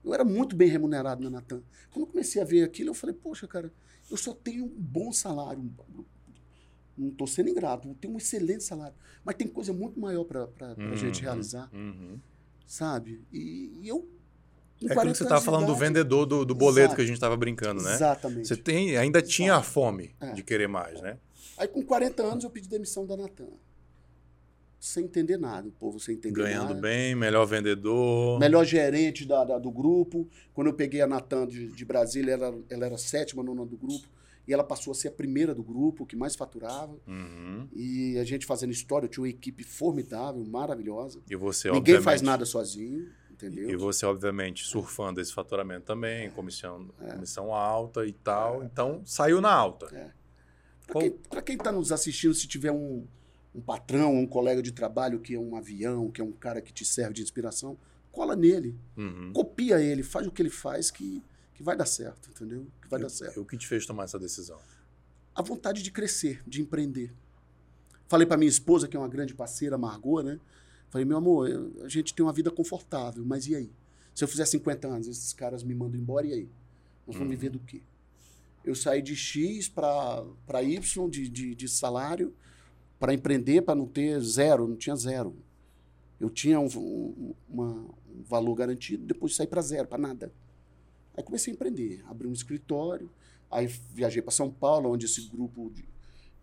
[0.02, 1.62] eu era muito bem remunerado na Natan.
[1.92, 3.72] Quando eu comecei a ver aquilo, eu falei, poxa, cara,
[4.10, 5.72] eu só tenho um bom salário.
[6.96, 8.94] Não estou sendo ingrato, tenho um excelente salário.
[9.24, 10.92] Mas tem coisa muito maior para uhum.
[10.92, 11.68] a gente realizar.
[11.72, 12.18] Uhum.
[12.66, 13.22] Sabe?
[13.32, 14.08] E, e eu
[14.82, 16.96] é aquilo que você estava falando do vendedor do, do boleto Exato.
[16.96, 17.94] que a gente estava brincando, né?
[17.94, 18.48] Exatamente.
[18.48, 19.32] Você tem, ainda Exato.
[19.32, 20.32] tinha a fome é.
[20.32, 21.18] de querer mais, né?
[21.56, 23.48] Aí com 40 anos eu pedi demissão da Natan.
[24.78, 26.80] Sem entender nada, o povo sem entender Ganhando nada.
[26.80, 28.38] bem, melhor vendedor.
[28.38, 30.28] Melhor gerente da, da do grupo.
[30.52, 33.76] Quando eu peguei a Natan de, de Brasília, ela, ela era a sétima, nona do
[33.76, 34.06] grupo.
[34.46, 36.96] E ela passou a ser a primeira do grupo, que mais faturava.
[37.06, 37.68] Uhum.
[37.72, 41.20] E a gente fazendo história, eu tinha uma equipe formidável, maravilhosa.
[41.28, 42.04] E você, Ninguém obviamente...
[42.04, 43.08] faz nada sozinho.
[43.30, 43.68] Entendeu?
[43.68, 47.12] E você, obviamente, surfando esse faturamento também, comissão, é.
[47.12, 48.62] comissão alta e tal.
[48.62, 48.66] É.
[48.66, 49.94] Então, saiu na alta.
[49.94, 50.10] É.
[51.28, 53.06] Para quem está nos assistindo, se tiver um,
[53.54, 56.72] um patrão, um colega de trabalho que é um avião, que é um cara que
[56.72, 57.76] te serve de inspiração,
[58.10, 58.74] cola nele.
[58.96, 59.32] Uhum.
[59.34, 61.22] Copia ele, faz o que ele faz que,
[61.56, 62.66] que vai dar certo, entendeu?
[62.82, 63.36] Que vai e, dar certo.
[63.36, 64.58] E o que te fez tomar essa decisão?
[65.34, 67.12] A vontade de crescer, de empreender.
[68.08, 70.38] Falei para minha esposa, que é uma grande parceira, Margot, né?
[70.90, 73.72] Falei, meu amor, eu, a gente tem uma vida confortável, mas e aí?
[74.14, 76.48] Se eu fizer 50 anos, esses caras me mandam embora, e aí?
[77.06, 77.82] Nós vamos viver do quê?
[78.64, 82.34] Eu saí de X para Y de, de, de salário
[82.98, 85.36] para empreender, para não ter zero, não tinha zero.
[86.18, 87.72] Eu tinha um, um, uma,
[88.08, 90.32] um valor garantido, depois saí para zero, para nada.
[91.16, 93.10] Aí comecei a empreender, abri um escritório,
[93.50, 95.84] aí viajei para São Paulo, onde esse grupo de,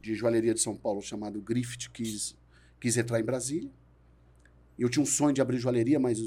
[0.02, 2.36] de joalheria de São Paulo chamado Griffith quis,
[2.80, 3.70] quis entrar em Brasília.
[4.78, 6.20] Eu tinha um sonho de abrir joalheria, mas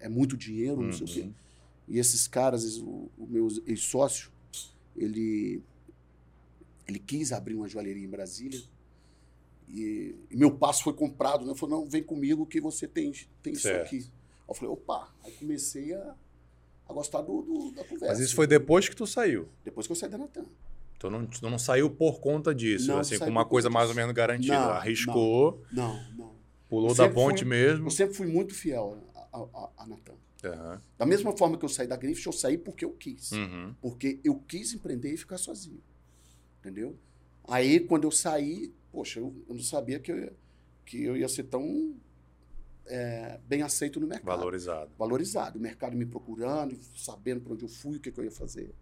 [0.00, 0.92] é muito dinheiro, não uhum.
[0.92, 1.20] sei o quê.
[1.20, 1.34] Uhum.
[1.88, 4.30] E esses caras, o, o meu ex-sócio,
[4.96, 5.62] ele,
[6.86, 8.60] ele quis abrir uma joalheria em Brasília.
[9.68, 11.44] E, e meu passo foi comprado.
[11.44, 11.52] Né?
[11.52, 14.06] Eu falei, não, vem comigo que você tem, tem isso aqui.
[14.48, 15.12] Eu falei, opa.
[15.22, 16.14] Aí comecei a,
[16.90, 18.06] a gostar do, do, da conversa.
[18.06, 19.48] Mas isso foi depois que tu saiu?
[19.64, 20.44] Depois que eu saí da Natan.
[20.96, 24.12] Então não, não saiu por conta disso, não, assim, com uma coisa mais ou menos
[24.12, 24.54] garantida.
[24.54, 25.62] Não, Arriscou.
[25.72, 26.34] Não, não.
[26.68, 27.86] Pulou da ponte fui, mesmo.
[27.86, 28.98] Eu sempre fui muito fiel
[29.32, 30.12] a, a, a Natan.
[30.44, 30.78] Uhum.
[30.98, 33.32] Da mesma forma que eu saí da Griffith, eu saí porque eu quis.
[33.32, 33.74] Uhum.
[33.80, 35.82] Porque eu quis empreender e ficar sozinho.
[36.60, 36.96] Entendeu?
[37.48, 40.32] Aí, quando eu saí, poxa, eu, eu não sabia que eu,
[40.84, 41.94] que eu ia ser tão
[42.86, 44.26] é, bem aceito no mercado.
[44.26, 44.90] Valorizado.
[44.98, 45.58] Valorizado.
[45.58, 48.74] O mercado me procurando, sabendo para onde eu fui, o que, que, eu ia fazer.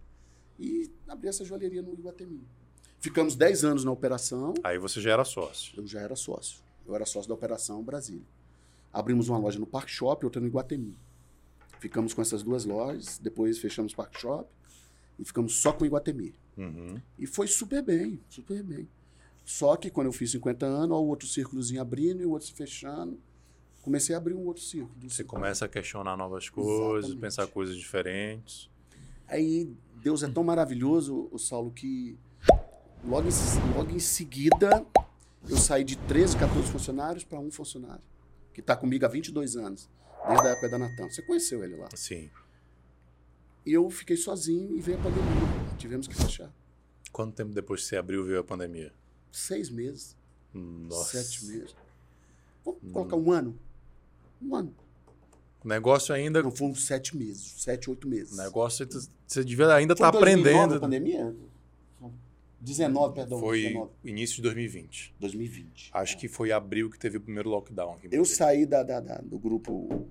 [0.59, 2.43] E abri essa joalheria no Iguatemi.
[2.99, 4.55] Ficamos 10 anos na operação.
[4.65, 5.75] Aí você já era sócio.
[5.77, 6.61] Eu já era sócio.
[6.87, 8.27] Eu era sócio da Operação Brasília.
[8.93, 10.97] Abrimos uma loja no Park Shop e outra no Iguatemi.
[11.79, 14.51] Ficamos com essas duas lojas, depois fechamos o Park Shop
[15.19, 16.35] e ficamos só com o Iguatemi.
[16.57, 17.01] Uhum.
[17.19, 18.89] E foi super bem, super bem.
[19.45, 22.49] Só que quando eu fiz 50 anos, ó, o outro círculozinho abrindo e o outro
[22.49, 23.19] se fechando.
[23.83, 25.09] Comecei a abrir um outro círculo.
[25.09, 27.21] Você começa a questionar novas coisas, Exatamente.
[27.21, 28.71] pensar coisas diferentes.
[29.27, 32.19] Aí Deus é tão maravilhoso, o Saulo, que
[33.05, 34.85] logo em, logo em seguida
[35.49, 38.03] eu saí de 13, 14 funcionários para um funcionário,
[38.53, 39.89] que está comigo há 22 anos,
[40.27, 41.09] desde a época da Natan.
[41.09, 41.89] Você conheceu ele lá?
[41.95, 42.31] Sim.
[43.65, 45.77] E eu fiquei sozinho e veio a pandemia.
[45.77, 46.53] Tivemos que fechar.
[47.13, 48.93] Quanto tempo depois que você abriu veio a pandemia?
[49.31, 50.17] Seis meses.
[50.53, 51.23] Nossa.
[51.23, 51.77] Sete meses.
[52.65, 52.93] Vamos hum.
[52.93, 53.59] colocar um ano?
[54.41, 54.75] Um ano.
[55.65, 56.43] O negócio ainda.
[56.43, 58.39] Não, foram sete meses, sete, oito meses.
[58.39, 58.87] O negócio
[59.27, 60.75] você devia ainda estar tá aprendendo.
[60.75, 61.35] A pandemia?
[62.61, 63.39] 19, perdão.
[63.39, 63.91] Foi 19.
[64.05, 65.15] início de 2020.
[65.21, 65.91] 2020.
[65.93, 66.19] Acho é.
[66.19, 67.99] que foi abril que teve o primeiro lockdown.
[68.11, 70.09] Eu saí da, da, da, do grupo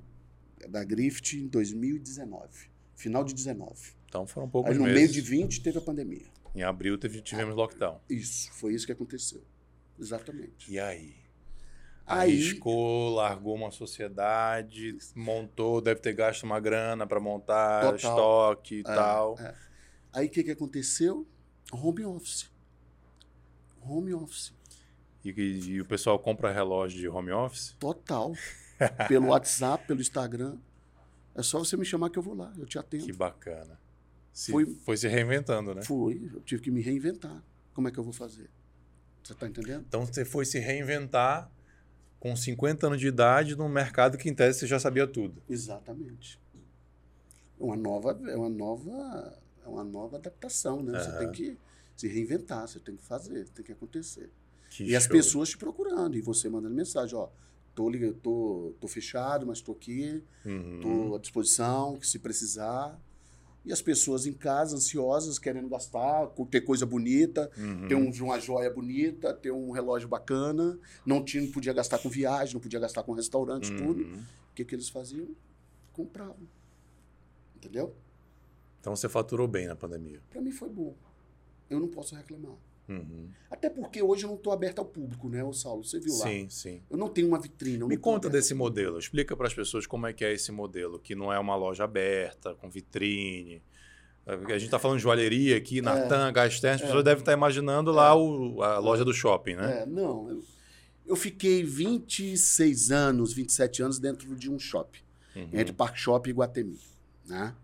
[0.69, 2.47] da Grift em 2019.
[2.95, 3.73] Final de 19.
[4.07, 6.25] Então foram poucos Aí, no meio de 20 teve a pandemia.
[6.55, 7.99] Em abril teve, tivemos ah, lockdown.
[8.09, 9.41] Isso, foi isso que aconteceu.
[9.99, 10.71] Exatamente.
[10.71, 11.13] E aí?
[12.07, 18.75] Aí, Arriscou, largou uma sociedade, montou, deve ter gasto uma grana para montar total, estoque
[18.75, 19.37] e é, tal.
[19.37, 19.53] É.
[20.13, 21.27] Aí o que, que aconteceu?
[21.69, 22.49] Home office.
[23.81, 24.53] Home office.
[25.25, 27.75] E, e, o pessoal compra relógio de home office?
[27.77, 28.31] Total.
[29.09, 30.57] pelo WhatsApp, pelo Instagram.
[31.35, 33.05] É só você me chamar que eu vou lá, eu te atendo.
[33.05, 33.77] Que bacana.
[34.31, 35.81] Se, foi, foi se reinventando, né?
[35.81, 37.43] Fui, eu tive que me reinventar.
[37.73, 38.49] Como é que eu vou fazer?
[39.21, 39.83] Você está entendendo?
[39.85, 41.51] Então você foi se reinventar
[42.27, 45.41] com 50 anos de idade num mercado que em tese você já sabia tudo.
[45.49, 46.39] Exatamente.
[47.59, 50.99] É uma nova, é uma nova, é uma nova adaptação, né?
[50.99, 51.57] Você tem que
[51.95, 54.29] se reinventar, você tem que fazer, tem que acontecer.
[54.69, 54.97] Que e show.
[54.97, 57.29] as pessoas te procurando, e você mandando mensagem, ó,
[57.73, 57.89] tô,
[58.21, 60.79] tô, tô fechado, mas tô aqui, uhum.
[60.81, 62.99] tô à disposição, se precisar.
[63.67, 67.87] E as pessoas em casa, ansiosas, querendo gastar, ter coisa bonita, uhum.
[67.89, 70.79] ter um, uma joia bonita, ter um relógio bacana.
[71.05, 73.77] Não, tinha, não podia gastar com viagem, não podia gastar com restaurante, uhum.
[73.77, 74.03] tudo.
[74.03, 75.27] O que, que eles faziam?
[75.91, 76.47] Compravam.
[77.57, 77.93] Entendeu?
[78.79, 80.21] Então você faturou bem na pandemia?
[80.29, 80.95] Para mim foi bom.
[81.69, 82.55] Eu não posso reclamar.
[82.89, 83.29] Uhum.
[83.51, 85.83] Até porque hoje eu não estou aberto ao público, né, o Saulo?
[85.83, 86.25] Você viu lá?
[86.25, 86.81] Sim, sim.
[86.89, 87.83] Eu não tenho uma vitrine.
[87.83, 88.97] Me conta desse modelo.
[88.97, 91.83] Explica para as pessoas como é que é esse modelo, que não é uma loja
[91.83, 93.61] aberta, com vitrine.
[94.25, 96.85] A gente está falando de joalheria aqui, Natan, é, Gasten, as é.
[96.85, 99.83] pessoas devem estar tá imaginando é, lá o, a loja do shopping, né?
[99.83, 100.29] É, não.
[100.29, 100.43] Eu,
[101.05, 104.99] eu, fiquei 26 anos, 27 anos dentro de um shopping,
[105.33, 105.49] uhum.
[105.53, 106.79] entre Park Shopping e Guatemi,
[107.25, 107.55] né?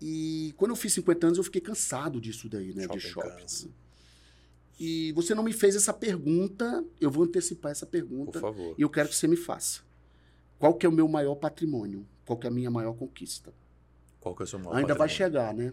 [0.00, 2.82] E quando eu fiz 50 anos, eu fiquei cansado disso daí, né?
[2.84, 3.72] Shopping de shopping.
[4.78, 8.32] E você não me fez essa pergunta, eu vou antecipar essa pergunta.
[8.32, 8.74] Por favor.
[8.76, 9.82] E eu quero que você me faça.
[10.58, 12.06] Qual que é o meu maior patrimônio?
[12.26, 13.52] Qual que é a minha maior conquista?
[14.20, 14.98] Qual que é o seu maior Ainda patrimônio?
[14.98, 15.72] vai chegar, né?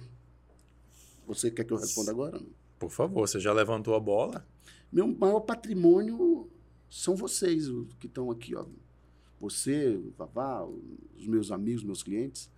[1.26, 2.42] Você quer que eu responda agora?
[2.78, 4.46] Por favor, você já levantou a bola?
[4.92, 6.50] Meu maior patrimônio
[6.90, 7.68] são vocês
[8.00, 8.66] que estão aqui, ó.
[9.40, 12.52] Você, o Vavá, os meus amigos, meus clientes.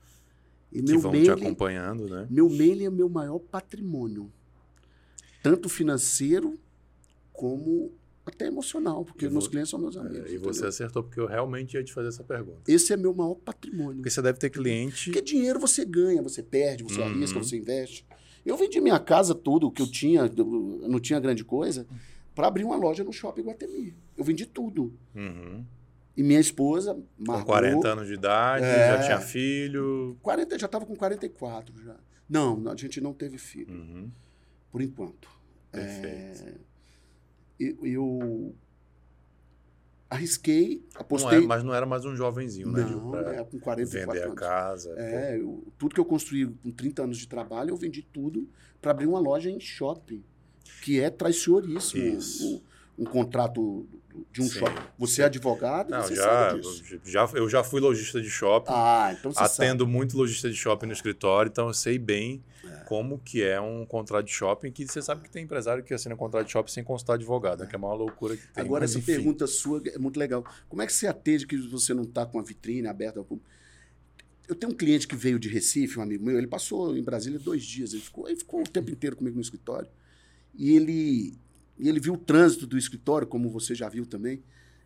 [0.71, 2.27] E que vão mail, te acompanhando, né?
[2.29, 4.31] Meu mail é meu maior patrimônio
[5.43, 6.57] tanto financeiro
[7.33, 7.91] como
[8.25, 10.31] até emocional, porque meus clientes são meus amigos.
[10.31, 12.61] É, e você acertou, porque eu realmente ia te fazer essa pergunta.
[12.65, 13.95] Esse é meu maior patrimônio.
[13.95, 15.11] Porque você deve ter cliente.
[15.11, 17.07] Porque dinheiro você ganha, você perde, você uhum.
[17.07, 18.05] arrisca, você investe.
[18.45, 20.31] Eu vendi minha casa, tudo que eu tinha,
[20.87, 21.85] não tinha grande coisa,
[22.33, 23.93] para abrir uma loja no shopping Guatemi.
[24.17, 24.93] Eu vendi tudo.
[25.13, 25.65] Uhum.
[26.15, 27.45] E minha esposa marcou...
[27.45, 30.17] Com 40 anos de idade, é, já tinha filho.
[30.21, 31.95] 40, já estava com 44 já.
[32.29, 33.73] Não, a gente não teve filho.
[33.73, 34.09] Uhum
[34.73, 35.29] por enquanto.
[35.71, 36.49] Perfeito.
[36.49, 36.55] É,
[37.59, 38.55] eu, eu,
[40.09, 41.37] arrisquei, apostei.
[41.37, 42.81] Não é, mas não era mais um jovenzinho, né?
[42.81, 44.33] Não, é, com 44 vender anos.
[44.33, 44.95] a casa.
[44.97, 48.49] É, eu, tudo que eu construí com 30 anos de trabalho, eu vendi tudo
[48.81, 50.23] para abrir uma loja em shopping,
[50.81, 52.03] que é traiçoríssimo.
[52.03, 52.63] Isso.
[52.97, 53.87] Um, contrato
[54.31, 54.59] de um Sim.
[54.59, 54.81] shopping.
[54.97, 56.99] Você é advogado, Não, você já, sabe disso.
[57.03, 58.71] Já, eu já fui lojista de shopping.
[58.71, 59.91] Ah, então você Atendo sabe.
[59.91, 62.83] muito lojista de shopping no escritório, então eu sei bem é.
[62.85, 66.13] como que é um contrato de shopping, que você sabe que tem empresário que assina
[66.13, 67.65] um contrato de shopping sem consultar advogado, é.
[67.65, 68.63] que é uma loucura que tem.
[68.63, 69.13] Agora, essa enfim.
[69.13, 70.45] pergunta sua é muito legal.
[70.69, 73.49] Como é que você atende que você não está com a vitrine aberta ao público?
[74.47, 77.39] Eu tenho um cliente que veio de Recife, um amigo meu, ele passou em Brasília
[77.39, 79.89] dois dias, ele ficou, ele ficou o tempo inteiro comigo no escritório.
[80.53, 81.37] E ele,
[81.77, 84.43] e ele viu o trânsito do escritório, como você já viu também.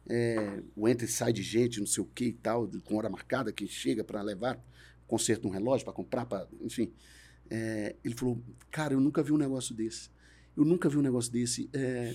[0.09, 3.09] É, o entra e sai de gente, não sei o que e tal, com hora
[3.09, 4.57] marcada, que chega para levar
[5.05, 6.91] conserto de um relógio, para comprar, pra, enfim.
[7.49, 10.09] É, ele falou, cara, eu nunca vi um negócio desse.
[10.55, 11.69] Eu nunca vi um negócio desse.
[11.73, 12.13] É,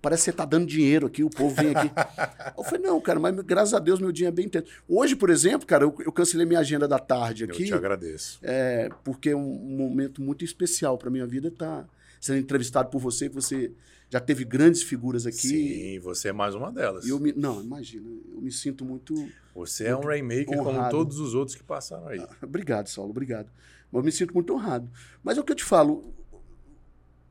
[0.00, 1.90] parece que você está dando dinheiro aqui, o povo vem aqui.
[2.56, 4.66] eu falei, não, cara, mas graças a Deus meu dia é bem intenso.
[4.88, 7.62] Hoje, por exemplo, cara, eu, eu cancelei minha agenda da tarde aqui.
[7.62, 8.38] Eu te agradeço.
[8.42, 11.88] É, porque é um, um momento muito especial para minha vida estar tá
[12.20, 13.72] sendo entrevistado por você, você
[14.10, 15.36] já teve grandes figuras aqui.
[15.36, 17.06] Sim, você é mais uma delas.
[17.06, 19.14] Eu me, não, imagina, eu me sinto muito.
[19.54, 20.76] Você muito é um Rainmaker honrado.
[20.76, 22.20] como todos os outros que passaram aí.
[22.20, 23.50] Ah, obrigado, Saulo, obrigado.
[23.92, 24.90] Eu me sinto muito honrado.
[25.22, 26.14] Mas é o que eu te falo.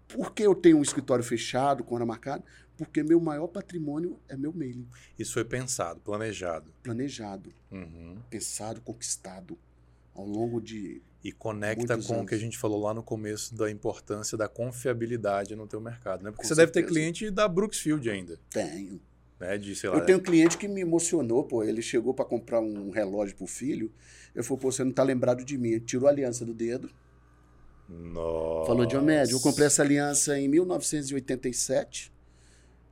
[0.07, 2.43] Por que eu tenho um escritório fechado, com hora marcada?
[2.77, 4.87] Porque meu maior patrimônio é meu mailing.
[5.17, 6.71] Isso foi pensado, planejado.
[6.83, 7.51] Planejado.
[7.71, 8.17] Uhum.
[8.29, 9.57] Pensado, conquistado
[10.15, 12.25] ao longo de e conecta Muitos com anos.
[12.25, 16.23] o que a gente falou lá no começo da importância da confiabilidade no teu mercado,
[16.23, 16.29] né?
[16.31, 16.93] Porque Com você deve ter certeza.
[16.99, 19.01] cliente da Brooksfield ainda, tenho.
[19.39, 19.57] né?
[19.57, 21.63] De, sei lá, Eu tenho um cliente que me emocionou, pô.
[21.63, 23.91] Ele chegou para comprar um relógio pro filho.
[24.35, 25.79] Eu falei, pô, você não tá lembrado de mim.
[25.79, 26.89] Tirou a aliança do dedo.
[27.89, 28.67] Nossa.
[28.67, 32.11] Falou, Diomédio, eu comprei essa aliança em 1987.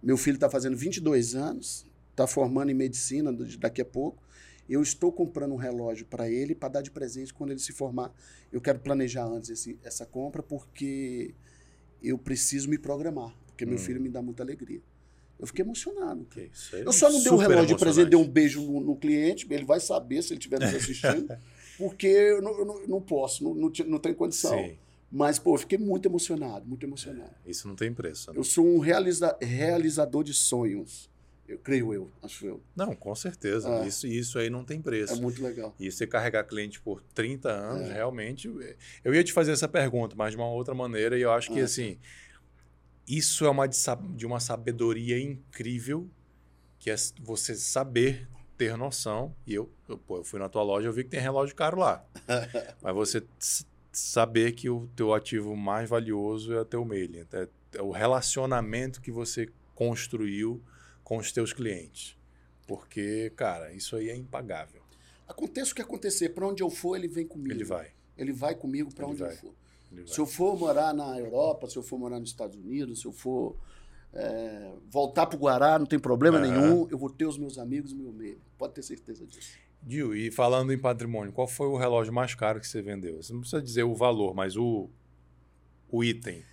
[0.02, 4.24] Meu filho está fazendo 22 anos, está formando em medicina daqui a pouco.
[4.68, 8.12] Eu estou comprando um relógio para ele para dar de presente quando ele se formar.
[8.52, 11.34] Eu quero planejar antes esse, essa compra porque
[12.02, 13.80] eu preciso me programar, porque meu Hum.
[13.80, 14.82] filho me dá muita alegria.
[15.38, 16.26] Eu fiquei emocionado.
[16.38, 16.50] Aí
[16.82, 19.46] Eu é só não dei um relógio de presente, dei um beijo no, no cliente,
[19.50, 21.28] ele vai saber se ele estiver nos assistindo,
[21.78, 24.58] porque eu não, eu não, posso, não, não, não tenho condição.
[24.58, 24.78] Sim,
[25.12, 27.36] Mas, pô, eu fiquei muito emocionado, muito emocionado.
[27.46, 28.32] isso não tem preço.
[28.32, 28.40] né?
[28.40, 31.10] Eu sou um realiza- realizador de sonhos.
[31.48, 32.62] Eu creio eu, acho eu.
[32.76, 33.70] Não, com certeza.
[33.70, 33.88] É.
[33.88, 35.14] Isso, isso aí não tem preço.
[35.14, 35.76] É muito legal.
[35.80, 37.94] E você carregar cliente por 30 anos, É.
[37.94, 38.48] realmente.
[39.04, 41.60] Eu ia te fazer essa pergunta, mas de uma outra maneira, e eu acho que,
[41.62, 41.66] Ah.
[41.66, 42.00] assim,
[43.08, 43.78] isso é uma de,
[44.16, 46.10] de uma sabedoria incrível
[46.80, 48.28] que é você saber
[48.58, 49.36] ter noção.
[49.46, 51.78] E eu, eu, pô, eu fui na tua loja, eu vi que tem relógio caro
[51.80, 52.04] lá.
[52.82, 53.24] Mas você
[53.92, 59.00] saber que o teu ativo mais valioso é o teu mailing, é, é o relacionamento
[59.02, 60.62] que você construiu
[61.06, 62.18] com os teus clientes.
[62.68, 64.82] Porque, cara, isso aí é impagável.
[65.26, 67.54] Aconteça o que acontecer, para onde eu for, ele vem comigo.
[67.54, 67.92] Ele vai.
[68.18, 69.32] Ele vai comigo para onde vai.
[69.32, 69.54] eu for.
[70.06, 73.14] Se eu for morar na Europa, se eu for morar nos Estados Unidos, se eu
[73.14, 73.56] for
[74.14, 76.44] é, voltar para o Guará, não tem problema uhum.
[76.44, 78.42] nenhum, eu vou ter os meus amigos e meu meio.
[78.58, 79.58] Pode ter certeza disso.
[79.82, 83.22] Dil, e falando em patrimônio, qual foi o relógio mais caro que você vendeu?
[83.22, 84.90] Você não precisa dizer o valor, mas o,
[85.90, 86.44] o item.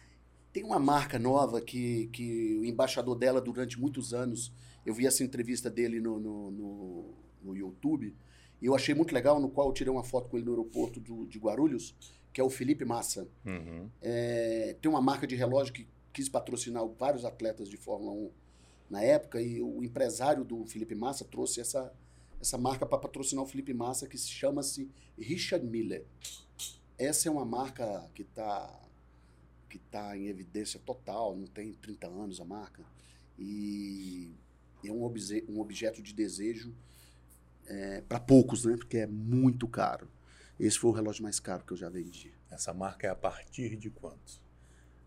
[0.53, 4.53] Tem uma marca nova que, que o embaixador dela, durante muitos anos,
[4.84, 8.14] eu vi essa entrevista dele no, no, no, no YouTube,
[8.61, 11.00] e eu achei muito legal, no qual eu tirei uma foto com ele no aeroporto
[11.00, 11.96] do, de Guarulhos,
[12.32, 13.26] que é o Felipe Massa.
[13.44, 13.88] Uhum.
[14.00, 18.30] É, tem uma marca de relógio que quis patrocinar vários atletas de Fórmula 1
[18.90, 21.92] na época, e o empresário do Felipe Massa trouxe essa,
[22.38, 26.05] essa marca para patrocinar o Felipe Massa, que chama-se Richard Miller.
[26.98, 28.78] Essa é uma marca que está
[29.73, 32.85] que tá em evidência total, não tem 30 anos a marca,
[33.39, 34.31] e
[34.85, 36.75] é um, obje, um objeto de desejo
[37.66, 38.77] é, para poucos, né?
[38.77, 40.11] Porque é muito caro.
[40.61, 42.35] Esse foi o relógio mais caro que eu já vendi.
[42.51, 44.43] Essa marca é a partir de quanto?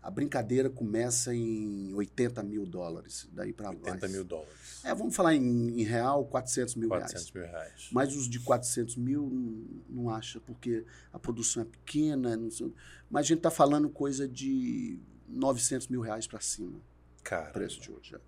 [0.06, 3.76] A brincadeira começa em 80 mil dólares, daí para lá.
[3.76, 4.54] 80 mil dólares.
[4.84, 7.34] É, vamos falar em, em real, 400 mil 400 reais.
[7.34, 7.88] mil reais.
[7.90, 12.38] Mas os de 400 mil não, não acha, porque a produção é pequena.
[12.52, 12.72] Sei,
[13.10, 16.80] mas a gente está falando coisa de 900 mil reais para cima.
[17.24, 17.50] Cara.
[17.50, 18.14] preço de hoje.
[18.14, 18.20] É.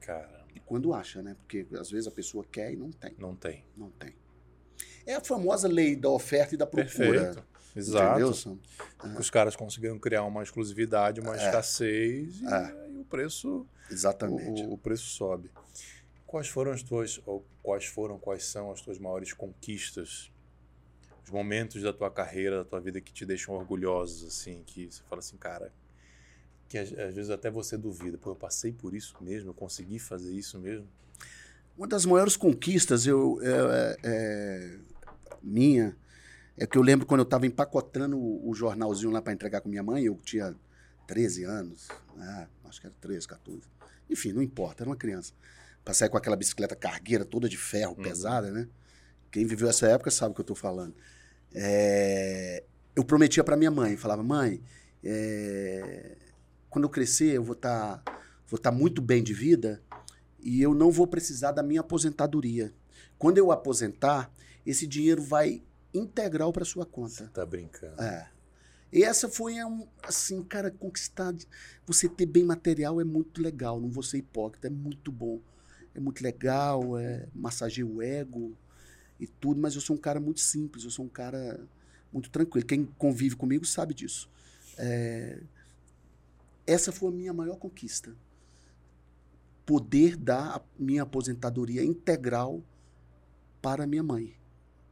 [0.00, 0.44] Cara.
[0.56, 1.36] E quando acha, né?
[1.36, 3.14] Porque às vezes a pessoa quer e não tem.
[3.16, 3.64] Não tem.
[3.76, 4.12] Não tem.
[5.06, 7.32] É a famosa lei da oferta e da procura.
[7.32, 7.55] Perfeito.
[7.76, 8.20] Exato.
[8.20, 8.58] Entendeu,
[9.04, 9.20] é.
[9.20, 11.44] Os caras conseguiram criar uma exclusividade, uma é.
[11.44, 12.90] escassez e, é.
[12.90, 13.66] e, o preço.
[13.90, 14.62] Exatamente.
[14.62, 15.50] O, o, preço sobe.
[16.26, 20.32] Quais foram as tuas, ou quais foram, quais são as tuas maiores conquistas?
[21.22, 25.02] Os momentos da tua carreira, da tua vida que te deixam orgulhosos, assim, que você
[25.08, 25.72] fala assim, cara,
[26.68, 29.98] que às, às vezes até você duvida, pô, eu passei por isso mesmo, eu consegui
[29.98, 30.88] fazer isso mesmo?
[31.76, 34.78] Uma das maiores conquistas eu, é, é,
[35.42, 35.96] minha
[36.56, 39.68] é que eu lembro quando eu estava empacotando o, o, jornalzinho lá para entregar com
[39.68, 40.54] minha mãe, eu tinha
[41.06, 42.48] 13 anos, né?
[42.64, 43.62] acho que era 13, 14.
[44.08, 45.32] Enfim, não importa, era uma criança.
[45.84, 48.02] Passei com aquela bicicleta cargueira toda de ferro, uhum.
[48.02, 48.68] pesada, né?
[49.30, 50.94] Quem viveu essa época sabe o que eu estou falando.
[51.54, 52.64] É...
[52.94, 54.62] Eu prometia para minha mãe, falava, mãe,
[55.04, 56.16] é...
[56.70, 59.82] quando eu crescer eu vou estar tá, vou tá muito bem de vida
[60.40, 62.72] e eu não vou precisar da minha aposentadoria.
[63.18, 64.32] Quando eu aposentar,
[64.64, 65.62] esse dinheiro vai
[65.98, 67.10] integral para sua conta.
[67.10, 68.00] Você tá brincando.
[68.02, 68.30] É.
[68.92, 71.34] E essa foi, um, assim, cara, conquistar.
[71.86, 75.40] Você ter bem material é muito legal, não vou ser hipócrita, é muito bom.
[75.94, 78.54] É muito legal, é, massageia o ego
[79.18, 81.58] e tudo, mas eu sou um cara muito simples, eu sou um cara
[82.12, 82.66] muito tranquilo.
[82.66, 84.30] Quem convive comigo sabe disso.
[84.76, 85.42] É,
[86.66, 88.14] essa foi a minha maior conquista.
[89.64, 92.62] Poder dar a minha aposentadoria integral
[93.62, 94.36] para minha mãe.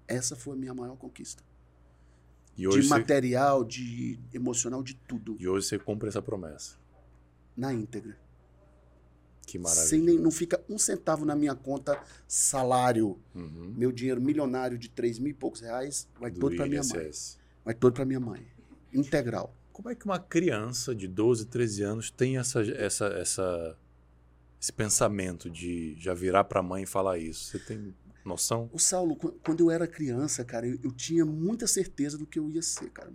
[0.06, 1.42] Essa foi a minha maior conquista.
[2.56, 2.88] de você...
[2.88, 5.36] material, de emocional, de tudo.
[5.38, 6.76] E hoje você cumpre essa promessa.
[7.56, 8.16] Na íntegra.
[9.46, 9.86] Que maravilha.
[9.86, 13.18] Sem nem, não fica um centavo na minha conta salário.
[13.34, 13.74] Uhum.
[13.76, 17.10] Meu dinheiro milionário de 3 mil e poucos reais vai Do todo para minha mãe.
[17.64, 18.46] Vai todo para minha mãe.
[18.92, 19.54] Integral.
[19.72, 23.78] Como é que uma criança de 12, 13 anos tem essa, essa, essa,
[24.60, 27.50] esse pensamento de já virar para a mãe e falar isso?
[27.50, 27.94] Você tem
[28.24, 28.70] noção?
[28.72, 32.50] O Saulo, quando eu era criança, cara, eu, eu tinha muita certeza do que eu
[32.50, 33.12] ia ser, cara.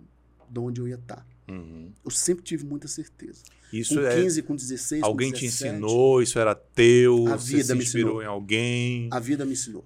[0.48, 1.16] De onde eu ia estar.
[1.16, 1.26] Tá.
[1.48, 1.92] Uhum.
[2.04, 3.42] Eu sempre tive muita certeza.
[3.72, 4.42] Isso com 15, é...
[4.42, 6.22] com 16, Alguém com 17, te ensinou?
[6.22, 7.26] Isso era teu?
[7.28, 8.22] A vida você me inspirou ensinou.
[8.22, 9.08] em alguém?
[9.12, 9.84] A vida me ensinou.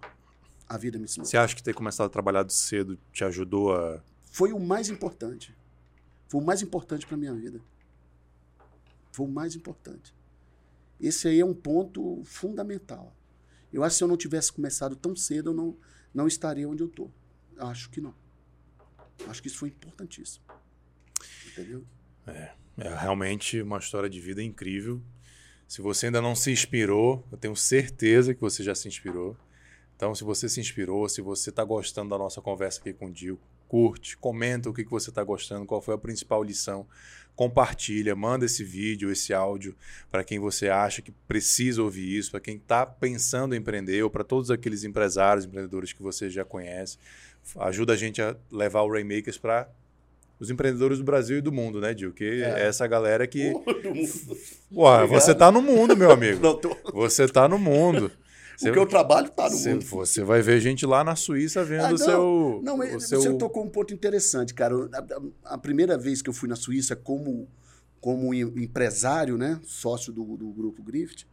[0.68, 1.26] A vida me ensinou.
[1.26, 4.02] Você acha que ter começado a trabalhar cedo te ajudou a...
[4.30, 5.54] Foi o mais importante.
[6.28, 7.60] Foi o mais importante para minha vida.
[9.12, 10.14] Foi o mais importante.
[11.00, 13.14] Esse aí é um ponto fundamental.
[13.74, 15.76] Eu acho que se eu não tivesse começado tão cedo, eu não,
[16.14, 17.10] não estaria onde eu estou.
[17.58, 18.14] Acho que não.
[19.26, 20.44] Acho que isso foi importantíssimo.
[21.48, 21.84] Entendeu?
[22.24, 25.02] É, é realmente uma história de vida incrível.
[25.66, 29.36] Se você ainda não se inspirou, eu tenho certeza que você já se inspirou.
[29.96, 33.12] Então, se você se inspirou, se você está gostando da nossa conversa aqui com o
[33.12, 33.42] Dico,
[33.74, 36.86] curte, comenta o que, que você está gostando, qual foi a principal lição,
[37.34, 39.74] compartilha, manda esse vídeo, esse áudio
[40.12, 44.08] para quem você acha que precisa ouvir isso, para quem está pensando em empreender ou
[44.08, 46.98] para todos aqueles empresários, empreendedores que você já conhece.
[47.58, 49.68] Ajuda a gente a levar o Rainmakers para
[50.38, 52.12] os empreendedores do Brasil e do mundo, né, Dil?
[52.12, 53.52] Que é, é essa galera que.
[54.70, 56.60] Ué, você está no mundo, meu amigo.
[56.92, 58.12] Você está no mundo.
[58.56, 59.84] Você, o que eu trabalho está no você, mundo.
[59.84, 62.60] Você vai ver gente lá na Suíça vendo ah, o seu.
[62.62, 63.20] Não, o seu...
[63.20, 64.74] você tocou um ponto interessante, cara.
[65.44, 67.48] A, a, primeira vez que eu fui na Suíça como,
[68.00, 69.60] como empresário, né?
[69.64, 71.26] Sócio do, do grupo Grift,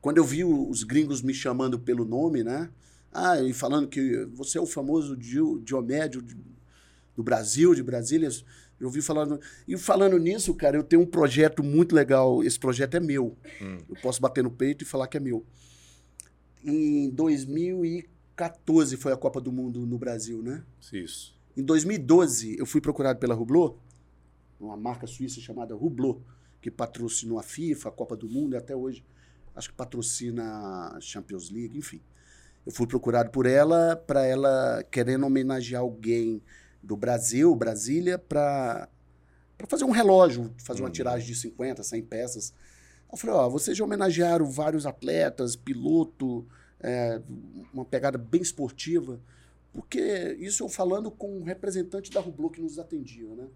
[0.00, 2.70] quando eu vi os gringos me chamando pelo nome, né?
[3.12, 6.24] Ah, e falando que você é o famoso Diomédio
[7.14, 8.28] do Brasil, de Brasília.
[8.80, 9.40] Eu ouvi falando.
[9.68, 12.42] E falando nisso, cara, eu tenho um projeto muito legal.
[12.42, 13.36] Esse projeto é meu.
[13.60, 13.78] Hum.
[13.88, 15.44] Eu posso bater no peito e falar que é meu.
[16.64, 20.64] Em 2014 foi a Copa do Mundo no Brasil, né?
[20.92, 21.34] Isso.
[21.56, 23.76] Em 2012, eu fui procurado pela Hublot,
[24.60, 26.20] uma marca suíça chamada Hublot,
[26.60, 29.04] que patrocinou a FIFA, a Copa do Mundo, e até hoje
[29.54, 32.00] acho que patrocina a Champions League, enfim.
[32.64, 36.40] Eu fui procurado por ela, para ela querendo homenagear alguém
[36.82, 38.88] do Brasil, Brasília, para
[39.68, 40.92] fazer um relógio, fazer uma uhum.
[40.92, 42.54] tiragem de 50, 100 peças.
[43.12, 46.46] Eu falei, ó, vocês já homenagearam vários atletas, piloto,
[46.80, 47.20] é,
[47.72, 49.20] uma pegada bem esportiva,
[49.72, 53.46] porque isso eu falando com um representante da Rublo que nos atendia, né?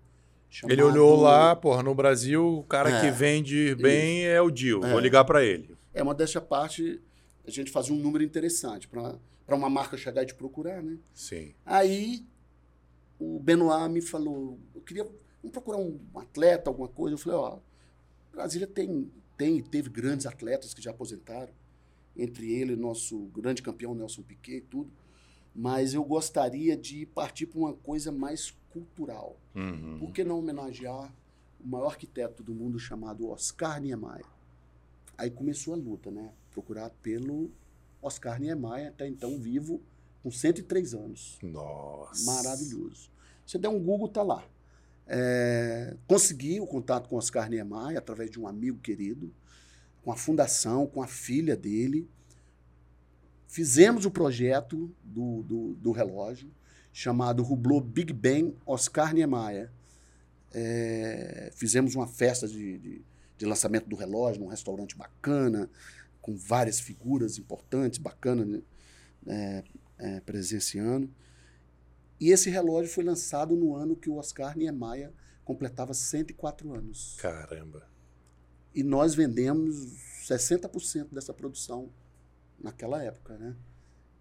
[0.51, 0.73] Chamado...
[0.73, 4.85] Ele olhou lá, porra, no Brasil, o cara é, que vende bem é o Dio,
[4.85, 4.91] é.
[4.91, 5.77] vou ligar para ele.
[5.93, 7.01] É, uma dessa parte,
[7.47, 10.99] a gente fazia um número interessante para uma marca chegar e te procurar, né?
[11.15, 11.55] Sim.
[11.65, 12.25] Aí
[13.19, 15.07] o Benoit me falou, eu queria
[15.47, 17.15] vamos procurar um atleta, alguma coisa.
[17.15, 17.59] Eu falei, ó,
[18.33, 21.53] Brasília tem, tem teve grandes atletas que já aposentaram,
[22.17, 24.91] entre ele nosso grande campeão Nelson Piquet e tudo,
[25.55, 29.39] mas eu gostaria de partir para uma coisa mais cultural.
[29.55, 29.99] Uhum.
[29.99, 31.15] Por que não homenagear
[31.59, 34.27] o maior arquiteto do mundo chamado Oscar Niemeyer?
[35.17, 36.33] Aí começou a luta, né?
[36.51, 37.51] Procurar pelo
[38.03, 39.81] Oscar Niemeyer, até então vivo,
[40.23, 41.39] com 103 anos.
[41.43, 42.25] Nossa.
[42.27, 43.11] Maravilhoso.
[43.47, 44.45] Você der um Google, tá lá.
[45.07, 49.33] É, consegui o contato com Oscar Niemeyer através de um amigo querido,
[50.03, 52.09] com a fundação, com a filha dele.
[53.47, 56.51] Fizemos o projeto do, do, do relógio,
[56.93, 59.71] chamado Hublot Big Bang Oscar Niemeyer.
[60.53, 63.05] É, fizemos uma festa de, de,
[63.37, 65.69] de, lançamento do relógio num restaurante bacana,
[66.21, 68.63] com várias figuras importantes, bacanas, né?
[69.27, 69.65] é,
[69.99, 71.11] é, presenciando.
[72.19, 75.13] E esse relógio foi lançado no ano que o Oscar Niemeyer
[75.45, 77.17] completava 104 anos.
[77.21, 77.87] Caramba!
[78.75, 79.75] E nós vendemos
[80.27, 81.91] 60% dessa produção
[82.59, 83.55] naquela época, né?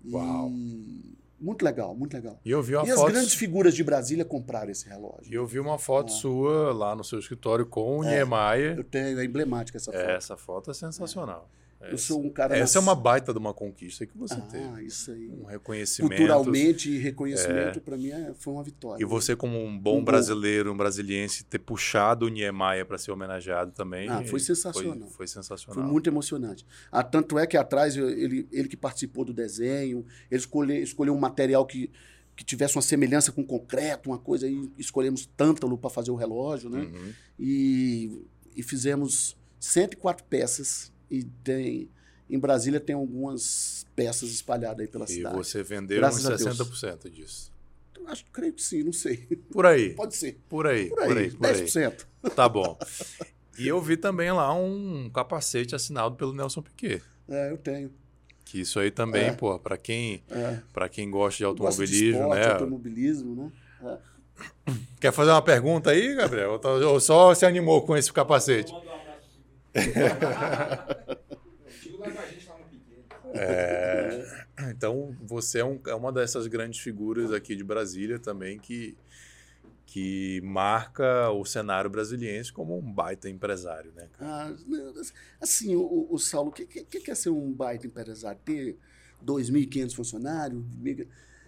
[0.05, 0.49] Uau!
[0.49, 2.39] E muito legal, muito legal.
[2.45, 3.05] E eu vi uma e foto...
[3.05, 5.31] as grandes figuras de Brasília compraram esse relógio.
[5.31, 6.15] E eu vi uma foto ah.
[6.15, 8.77] sua lá no seu escritório com o é, Niemeyer.
[8.77, 10.01] Eu tenho, é emblemática essa foto.
[10.01, 11.49] É, essa foto é sensacional.
[11.61, 11.64] É.
[11.91, 12.57] Eu sou um cara.
[12.57, 14.83] Essa é uma baita de uma conquista que você ah, teve.
[14.83, 15.29] isso aí.
[15.29, 16.15] Um reconhecimento.
[16.15, 17.81] Culturalmente, reconhecimento, é.
[17.81, 19.01] para mim, é, foi uma vitória.
[19.01, 23.11] E você, como um bom um brasileiro, um brasiliense, ter puxado o Niemeyer para ser
[23.11, 24.09] homenageado também.
[24.09, 25.07] Ah, foi sensacional.
[25.07, 25.83] Foi, foi, sensacional.
[25.83, 26.65] Foi muito emocionante.
[26.91, 31.19] Ah, tanto é que atrás, ele, ele que participou do desenho, ele escolheu, escolheu um
[31.19, 31.91] material que
[32.35, 36.69] que tivesse uma semelhança com concreto, uma coisa aí, escolhemos tântalo para fazer o relógio,
[36.69, 36.79] né?
[36.79, 37.13] Uhum.
[37.39, 38.25] E,
[38.55, 41.89] e fizemos 104 peças e tem
[42.29, 45.35] em Brasília tem algumas peças espalhadas aí pela e cidade.
[45.35, 47.53] E você vendeu Graças uns 60% disso.
[48.07, 49.17] Acho, creio que sim, não sei.
[49.51, 49.93] Por aí.
[49.95, 50.39] Pode ser.
[50.47, 51.07] Por aí, por aí.
[51.07, 52.05] Por aí, por 10%.
[52.23, 52.29] Aí.
[52.31, 52.77] Tá bom.
[53.57, 57.01] E eu vi também lá um capacete assinado pelo Nelson Piquet.
[57.27, 57.91] É, eu tenho.
[58.43, 59.31] Que isso aí também, é.
[59.31, 60.59] pô, para quem, é.
[60.71, 62.53] Pra quem gosta de automobilismo, gosta de esporte, né?
[62.53, 63.51] automobilismo, né?
[63.91, 64.73] É.
[64.99, 66.59] Quer fazer uma pergunta aí, Gabriel?
[66.87, 68.71] Ou só se animou com esse capacete?
[73.37, 78.95] É, então, você é, um, é, uma dessas grandes figuras aqui de Brasília também que,
[79.85, 84.07] que marca o cenário brasiliense como um baita empresário, né?
[84.21, 84.53] Ah,
[85.41, 88.39] assim, o, o Saulo, o que, que, que é ser um baita empresário?
[88.45, 88.77] Ter
[89.25, 90.63] 2.500 funcionários?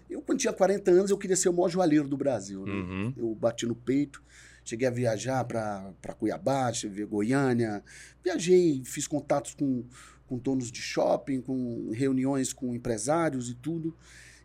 [0.09, 2.65] Eu, quando tinha 40 anos, eu queria ser o maior joalheiro do Brasil.
[2.65, 2.71] Né?
[2.71, 3.13] Uhum.
[3.17, 4.21] Eu bati no peito.
[4.67, 7.81] Cheguei a viajar para Cuiabá, cheguei a Goiânia.
[8.21, 9.85] Viajei, fiz contatos com,
[10.27, 13.95] com donos de shopping, com reuniões com empresários e tudo.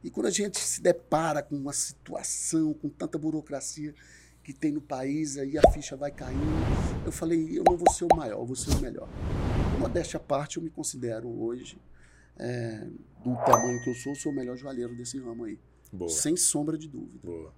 [0.00, 3.92] E quando a gente se depara com uma situação, com tanta burocracia
[4.44, 6.40] que tem no país, aí a ficha vai caindo.
[7.04, 9.08] Eu falei, eu não vou ser o maior, eu vou ser o melhor.
[9.80, 11.80] Modéstia à parte, eu me considero hoje,
[12.38, 12.86] é,
[13.24, 15.58] do tamanho que eu sou, sou o melhor joalheiro desse ramo aí.
[15.92, 16.10] Boa.
[16.10, 17.20] Sem sombra de dúvida.
[17.22, 17.52] Boa.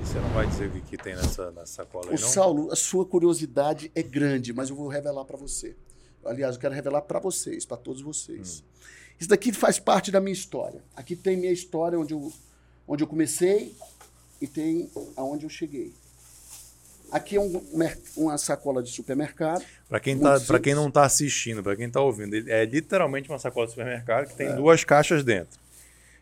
[0.00, 2.28] E você não vai dizer o que, tem nessa, nessa sacola aí, o não?
[2.28, 5.76] Saulo, a sua curiosidade é grande, mas eu vou revelar para você.
[6.24, 8.60] Aliás, eu quero revelar para vocês, para todos vocês.
[8.60, 8.70] Hum.
[9.18, 10.82] Isso daqui faz parte da minha história.
[10.94, 12.32] Aqui tem minha história, onde eu,
[12.86, 13.74] onde eu comecei
[14.40, 15.94] e tem aonde eu cheguei.
[17.12, 17.60] Aqui é um,
[18.16, 19.64] uma sacola de supermercado.
[19.88, 23.66] Para quem, tá, quem não está assistindo, para quem está ouvindo, é literalmente uma sacola
[23.66, 24.52] de supermercado que tem é.
[24.54, 25.58] duas caixas dentro.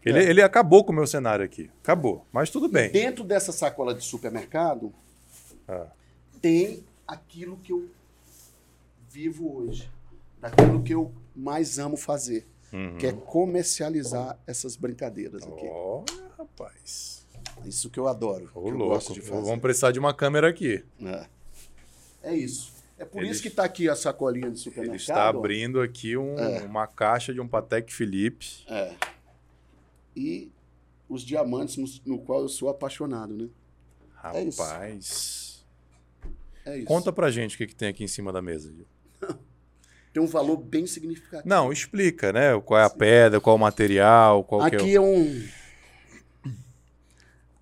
[0.09, 0.31] Ele, é.
[0.31, 1.71] ele acabou com o meu cenário aqui.
[1.83, 2.27] Acabou.
[2.33, 2.91] Mas tudo bem.
[2.91, 4.93] Dentro dessa sacola de supermercado,
[5.67, 5.87] ah.
[6.41, 7.89] tem aquilo que eu
[9.11, 9.91] vivo hoje.
[10.41, 12.47] Daquilo que eu mais amo fazer.
[12.73, 12.97] Uhum.
[12.99, 15.67] Que é comercializar essas brincadeiras aqui.
[15.67, 16.05] Olha,
[16.39, 17.27] rapaz.
[17.65, 18.51] Isso que eu adoro.
[18.55, 19.15] Ô, que eu louco.
[19.23, 20.85] Vamos precisar de uma câmera aqui.
[21.03, 21.27] É,
[22.23, 22.73] é isso.
[22.99, 24.95] É por ele, isso que está aqui a sacolinha de supermercado.
[24.95, 26.63] Ele está abrindo aqui um, é.
[26.65, 28.65] uma caixa de um Patek Philippe.
[28.69, 28.93] É.
[30.19, 30.53] E
[31.09, 33.49] os diamantes no, no qual eu sou apaixonado, né?
[34.35, 35.65] É rapaz.
[36.65, 36.87] É isso.
[36.87, 38.87] Conta pra gente o que, que tem aqui em cima da mesa, Gil.
[40.13, 41.49] tem um valor bem significativo.
[41.49, 42.61] Não, explica, né?
[42.61, 42.99] Qual é a Sim.
[42.99, 45.05] pedra, qual é o material, qual Aqui é, o...
[45.05, 45.49] é um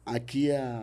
[0.06, 0.82] aqui é,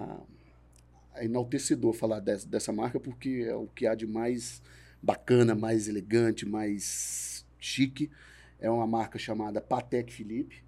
[1.15, 4.61] é enaltecedor falar dessa, dessa marca porque é o que há de mais
[5.01, 8.11] bacana, mais elegante, mais chique.
[8.59, 10.63] É uma marca chamada Patek Philippe,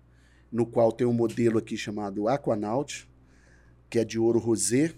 [0.52, 3.10] no qual tem um modelo aqui chamado Aquanaut,
[3.90, 4.94] que é de ouro rosé.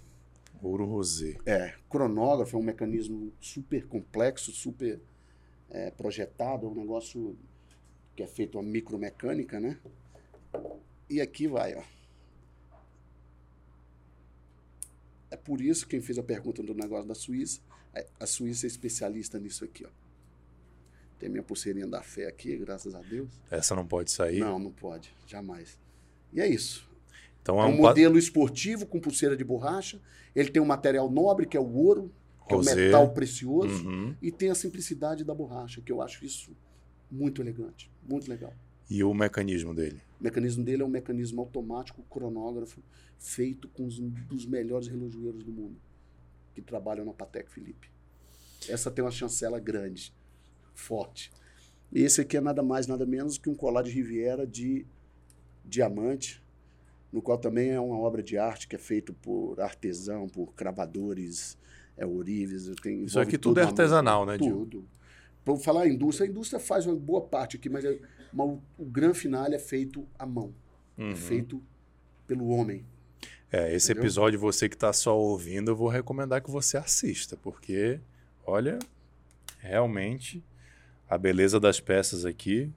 [0.61, 1.37] Ouro rosé.
[1.45, 4.99] É, cronógrafo, é um mecanismo super complexo, super
[5.69, 7.37] é, projetado, é um negócio
[8.15, 9.77] que é feito a micromecânica, né?
[11.09, 11.83] E aqui vai, ó.
[15.29, 17.61] É por isso quem fez a pergunta do negócio da Suíça,
[17.93, 20.06] é, a Suíça é especialista nisso aqui, ó.
[21.20, 23.30] Tem minha pulseirinha da fé aqui, graças a Deus.
[23.49, 24.39] Essa não pode sair?
[24.39, 25.80] Não, não pode, jamais.
[26.32, 26.88] E é isso.
[27.41, 29.99] Então é, é um, um modelo esportivo com pulseira de borracha.
[30.36, 32.11] Ele tem um material nobre, que é o ouro,
[32.47, 32.72] que Rosé.
[32.72, 34.15] é o metal precioso, uhum.
[34.22, 36.55] e tem a simplicidade da borracha, que eu acho isso
[37.09, 38.53] muito elegante, muito legal.
[38.89, 40.01] E o mecanismo dele?
[40.20, 42.82] O mecanismo dele é um mecanismo automático, cronógrafo,
[43.18, 45.78] feito com os dos melhores relojoeiros do mundo,
[46.53, 47.89] que trabalham na Patek Philippe.
[48.70, 50.13] Essa tem uma chancela grande,
[50.80, 51.32] forte.
[51.91, 54.86] E esse aqui é nada mais, nada menos que um colar de Riviera de
[55.63, 56.43] diamante,
[57.11, 61.57] no qual também é uma obra de arte que é feito por artesão, por cravadores,
[61.97, 62.69] é, ourives.
[62.82, 64.57] Tem, Isso aqui tudo é artesanal, mão, né, Dil?
[64.57, 64.86] Tudo.
[65.43, 67.97] Para falar em indústria, a indústria faz uma boa parte aqui, mas, é,
[68.34, 70.53] mas o, o grande final é feito à mão.
[70.97, 71.11] É uhum.
[71.11, 71.63] É feito
[72.28, 72.86] pelo homem.
[73.49, 74.03] É, esse Entendeu?
[74.03, 77.99] episódio, você que está só ouvindo, eu vou recomendar que você assista, porque,
[78.45, 78.78] olha,
[79.59, 80.43] realmente,
[81.09, 82.71] a beleza das peças aqui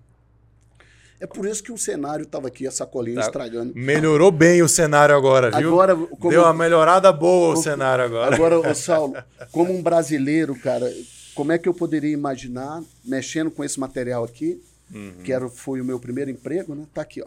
[1.20, 3.26] é por isso que o cenário estava aqui, a sacolinha tá.
[3.26, 3.74] estragando.
[3.76, 5.68] Melhorou bem o cenário agora, viu?
[5.68, 6.30] Agora, como...
[6.30, 8.34] Deu uma melhorada boa o, cenário agora.
[8.34, 9.14] Agora, Saulo,
[9.52, 10.90] como um brasileiro, cara,
[11.34, 15.16] como é que eu poderia imaginar, mexendo com esse material aqui, uhum.
[15.22, 16.86] que era, foi o meu primeiro emprego, né?
[16.94, 17.26] Tá aqui, ó.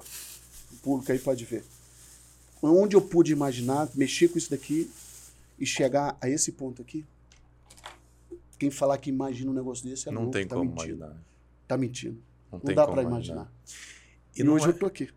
[0.72, 1.64] O público aí pode ver.
[2.64, 4.90] Onde eu pude imaginar, mexer com isso daqui
[5.60, 7.06] e chegar a esse ponto aqui?
[8.64, 10.96] Quem falar que imagina um negócio desse é Não louco, tem tá como mentindo.
[10.96, 11.24] imaginar.
[11.68, 12.24] Tá mentindo.
[12.50, 13.52] Não, não dá para imaginar.
[14.34, 15.10] E, e hoje é, eu tô aqui.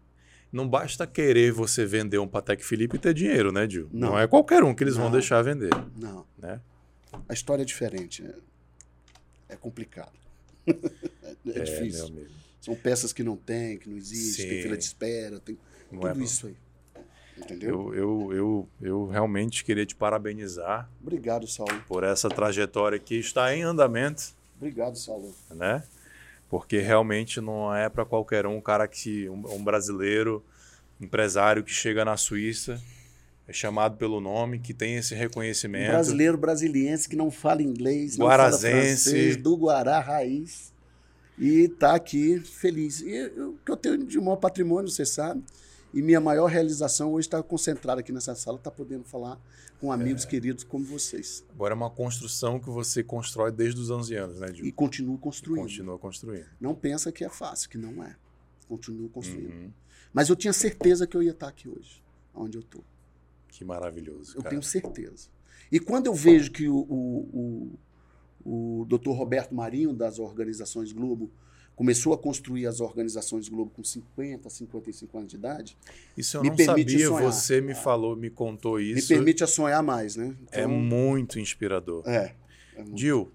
[0.50, 3.88] Não basta querer você vender um Patek Philippe e ter dinheiro, né, Gil?
[3.92, 5.04] Não, não é qualquer um que eles não.
[5.04, 5.70] vão deixar vender.
[5.96, 6.26] Não.
[6.36, 6.60] Né?
[7.28, 8.24] A história é diferente.
[9.48, 10.10] É, é complicado.
[10.66, 10.72] é,
[11.46, 12.26] é, difícil.
[12.60, 14.48] São peças que não tem, que não existe, Sim.
[14.48, 15.56] tem fila de espera, tem
[15.92, 16.56] não tudo é isso aí.
[17.36, 17.94] Entendeu?
[17.94, 20.88] Eu, eu, eu, eu realmente queria te parabenizar.
[21.02, 21.82] Obrigado, Saulo.
[21.86, 24.34] Por essa trajetória que está em andamento.
[24.56, 25.34] Obrigado, Saulo.
[25.50, 25.82] Né?
[26.48, 30.44] porque realmente não é para qualquer um, um cara que um, um, brasileiro,
[31.00, 32.80] empresário que chega na Suíça,
[33.48, 35.90] é chamado pelo nome, que tem esse reconhecimento.
[35.90, 38.64] Um brasileiro brasiliense que não fala inglês, Guarazense.
[38.64, 40.72] não fala francês, do Guará raiz
[41.38, 43.00] e está aqui feliz.
[43.00, 45.42] E o que eu tenho de maior patrimônio, você sabe,
[45.96, 49.40] e minha maior realização hoje está concentrada aqui nessa sala, está podendo falar
[49.80, 50.28] com amigos é.
[50.28, 51.42] queridos como vocês.
[51.48, 54.66] Agora é uma construção que você constrói desde os 11 anos, né, Gil?
[54.66, 55.64] E continua construindo.
[55.64, 56.44] E continua construindo.
[56.60, 58.14] Não pensa que é fácil, que não é.
[58.68, 59.54] Continuo construindo.
[59.54, 59.72] Uhum.
[60.12, 62.84] Mas eu tinha certeza que eu ia estar aqui hoje, onde eu estou.
[63.48, 64.32] Que maravilhoso.
[64.36, 64.50] Eu cara.
[64.50, 65.30] tenho certeza.
[65.72, 67.78] E quando eu vejo que o, o,
[68.44, 69.12] o, o Dr.
[69.12, 71.30] Roberto Marinho, das organizações Globo,
[71.76, 75.76] começou a construir as organizações Globo com 50, 55 anos de idade.
[76.16, 77.32] Isso eu me não sabia, sonhar.
[77.32, 79.02] você me falou, me contou isso.
[79.02, 80.34] Me permite a sonhar mais, né?
[80.50, 82.02] É então, é muito inspirador.
[82.08, 82.34] É.
[82.74, 82.98] é muito.
[82.98, 83.30] Gil,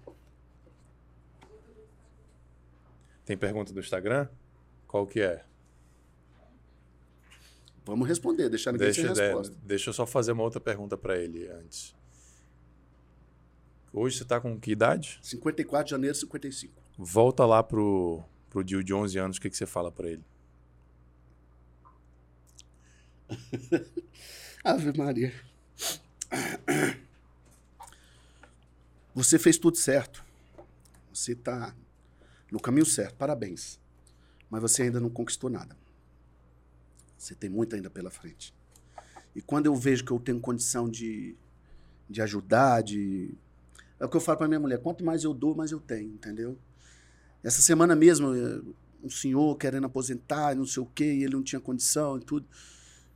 [3.24, 4.28] tem pergunta do Instagram?
[4.88, 5.44] Qual que é?
[7.84, 9.56] Vamos responder, deixar ninguém deixa, sem resposta.
[9.62, 11.94] Deixa eu só fazer uma outra pergunta para ele antes.
[13.92, 15.18] Hoje você está com que idade?
[15.22, 16.72] 54 de janeiro, 55.
[16.98, 20.22] Volta lá pro pro Dio de 11 anos, o que, que você fala para ele?
[24.62, 25.32] Ave Maria.
[29.14, 30.22] Você fez tudo certo.
[31.14, 31.74] Você está
[32.50, 33.16] no caminho certo.
[33.16, 33.80] Parabéns.
[34.50, 35.74] Mas você ainda não conquistou nada.
[37.16, 38.54] Você tem muito ainda pela frente.
[39.34, 41.34] E quando eu vejo que eu tenho condição de,
[42.08, 43.34] de ajudar, de.
[43.98, 46.12] É o que eu falo para minha mulher: quanto mais eu dou, mais eu tenho,
[46.12, 46.58] entendeu?
[47.42, 48.60] Essa semana mesmo, eh,
[49.02, 52.46] um senhor querendo aposentar, não sei o quê, e ele não tinha condição e tudo.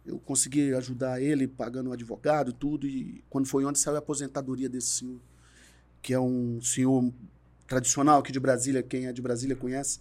[0.04, 2.86] Eu consegui ajudar ele, pagando um advogado e tudo.
[2.86, 5.20] E quando foi onde saiu a aposentadoria desse senhor,
[6.02, 7.12] que é um senhor
[7.66, 10.00] tradicional aqui de Brasília, quem é de Brasília conhece,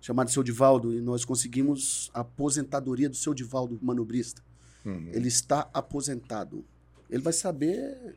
[0.00, 4.42] chamado Seu Divaldo, e nós conseguimos a aposentadoria do Seu Divaldo, manobrista.
[4.84, 5.10] Uhum.
[5.12, 6.64] Ele está aposentado.
[7.08, 8.16] Ele vai saber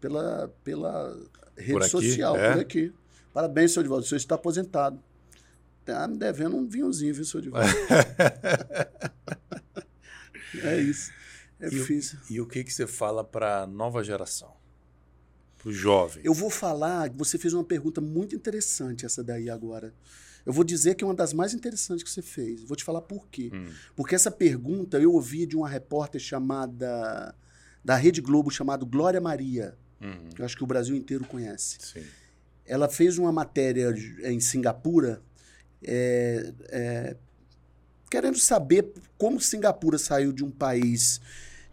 [0.00, 1.16] pela, pela
[1.56, 2.52] rede por aqui, social, é?
[2.52, 2.92] por aqui.
[3.32, 5.02] Parabéns, Seu Divaldo, o senhor está aposentado.
[5.84, 7.68] Tá me devendo um vinhozinho, viu, Seu Divaldo?
[10.62, 11.12] é isso.
[11.58, 12.18] É e difícil.
[12.18, 14.52] O, e o que, que você fala para a nova geração?
[15.58, 16.22] Para o jovem?
[16.24, 19.94] Eu vou falar, você fez uma pergunta muito interessante essa daí agora.
[20.44, 22.62] Eu vou dizer que é uma das mais interessantes que você fez.
[22.64, 23.50] Vou te falar por quê.
[23.52, 23.68] Hum.
[23.94, 27.34] Porque essa pergunta eu ouvi de uma repórter chamada.
[27.84, 29.76] da Rede Globo, chamada Glória Maria.
[30.00, 30.30] Uhum.
[30.34, 31.76] Que eu acho que o Brasil inteiro conhece.
[31.80, 32.04] Sim.
[32.70, 33.92] Ela fez uma matéria
[34.22, 35.20] em Singapura.
[35.82, 37.16] É, é,
[38.08, 41.20] querendo saber como Singapura saiu de um país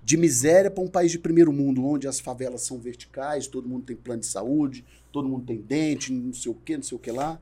[0.03, 3.85] de miséria para um país de primeiro mundo, onde as favelas são verticais, todo mundo
[3.85, 6.99] tem plano de saúde, todo mundo tem dente, não sei o que, não sei o
[6.99, 7.39] que lá.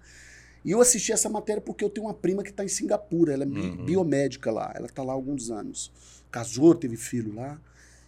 [0.65, 3.45] E eu assisti essa matéria porque eu tenho uma prima que está em Singapura, ela
[3.45, 3.85] é uhum.
[3.85, 5.91] biomédica lá, ela está lá há alguns anos.
[6.29, 7.57] Casou, teve filho lá.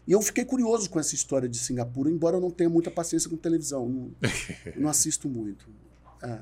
[0.08, 3.30] E eu fiquei curioso com essa história de Singapura, embora eu não tenha muita paciência
[3.30, 4.12] com televisão, não,
[4.78, 5.70] não assisto muito.
[6.24, 6.40] É.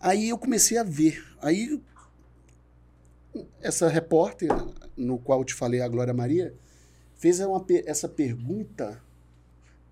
[0.00, 1.22] Aí eu comecei a ver.
[1.40, 1.80] Aí
[3.60, 4.48] essa repórter,
[4.96, 6.54] no qual eu te falei, a Glória Maria,
[7.16, 9.02] fez uma, essa pergunta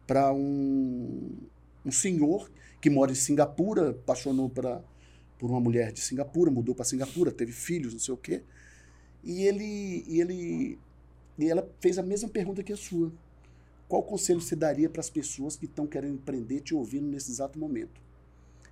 [0.06, 1.36] para um,
[1.84, 2.50] um senhor
[2.80, 4.82] que mora em Singapura, apaixonou para
[5.38, 8.42] por uma mulher de Singapura, mudou para Singapura, teve filhos, não sei o quê.
[9.24, 10.78] E ele, e ele
[11.44, 13.12] e ela fez a mesma pergunta que a sua.
[13.88, 17.58] Qual conselho você daria para as pessoas que estão querendo empreender te ouvindo nesse exato
[17.58, 18.00] momento?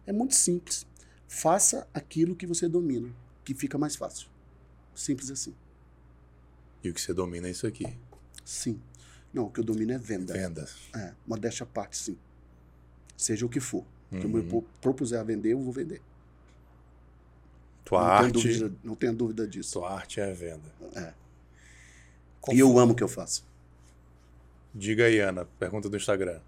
[0.06, 0.86] É muito simples.
[1.26, 3.12] Faça aquilo que você domina,
[3.44, 4.28] que fica mais fácil.
[4.94, 5.54] Simples assim.
[6.82, 7.84] E o que você domina é isso aqui?
[8.44, 8.80] Sim.
[9.32, 10.32] Não, o que eu domino é venda.
[10.32, 10.68] Venda.
[10.94, 12.16] É, modéstia à parte, sim.
[13.16, 13.84] Seja o que for.
[14.10, 14.20] Uhum.
[14.20, 16.00] Que eu me propuser a vender, eu vou vender.
[17.84, 18.32] Tua não arte.
[18.32, 19.72] Tenho dúvida, não tenho dúvida disso.
[19.74, 20.72] Tua arte é a venda.
[20.94, 21.12] É.
[22.50, 23.46] e eu amo o que eu faço.
[24.74, 25.46] Diga aí, Ana.
[25.58, 26.40] Pergunta do Instagram.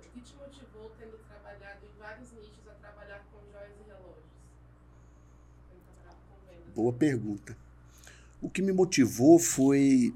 [0.00, 4.24] O que te motivou, tendo trabalhado em vários nichos, a trabalhar com joias e relógios?
[6.74, 7.56] Boa pergunta.
[8.42, 10.14] O que me motivou foi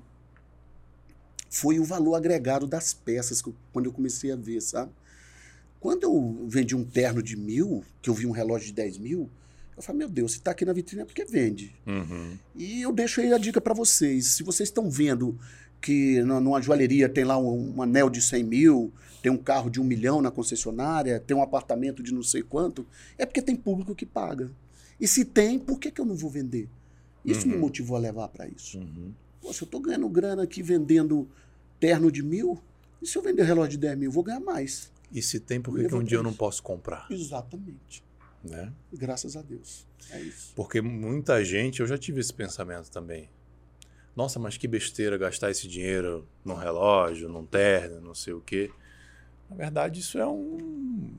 [1.50, 3.40] foi o valor agregado das peças
[3.72, 4.90] quando eu comecei a ver, sabe?
[5.78, 9.30] Quando eu vendi um terno de mil, que eu vi um relógio de 10 mil,
[9.76, 11.74] eu falei, meu Deus, se está aqui na vitrine é porque vende.
[11.86, 12.36] Uhum.
[12.54, 14.28] E eu deixo aí a dica para vocês.
[14.28, 15.38] Se vocês estão vendo
[15.80, 19.80] que numa joalheria tem lá um, um, anel de 100 mil, tem um carro de
[19.80, 22.86] um milhão na concessionária, tem um apartamento de não sei quanto,
[23.18, 24.50] é porque tem público que paga.
[25.00, 26.68] E se tem, por que, que eu não vou vender?
[27.24, 27.54] Isso uhum.
[27.54, 28.78] me motivou a levar para isso.
[28.78, 29.12] Uhum.
[29.42, 31.28] Poxa, eu estou ganhando grana aqui vendendo
[31.80, 32.58] terno de mil,
[33.02, 34.90] e se eu vender relógio de 10 mil, eu vou ganhar mais.
[35.12, 37.06] E se tem, por que, que um dia eu não posso comprar?
[37.10, 38.03] Exatamente.
[38.44, 38.70] Né?
[38.92, 39.86] Graças a Deus.
[40.10, 40.52] É isso.
[40.54, 43.28] Porque muita gente, eu já tive esse pensamento também.
[44.14, 48.70] Nossa, mas que besteira gastar esse dinheiro num relógio, num terno, não sei o quê.
[49.50, 51.14] Na verdade, isso é um,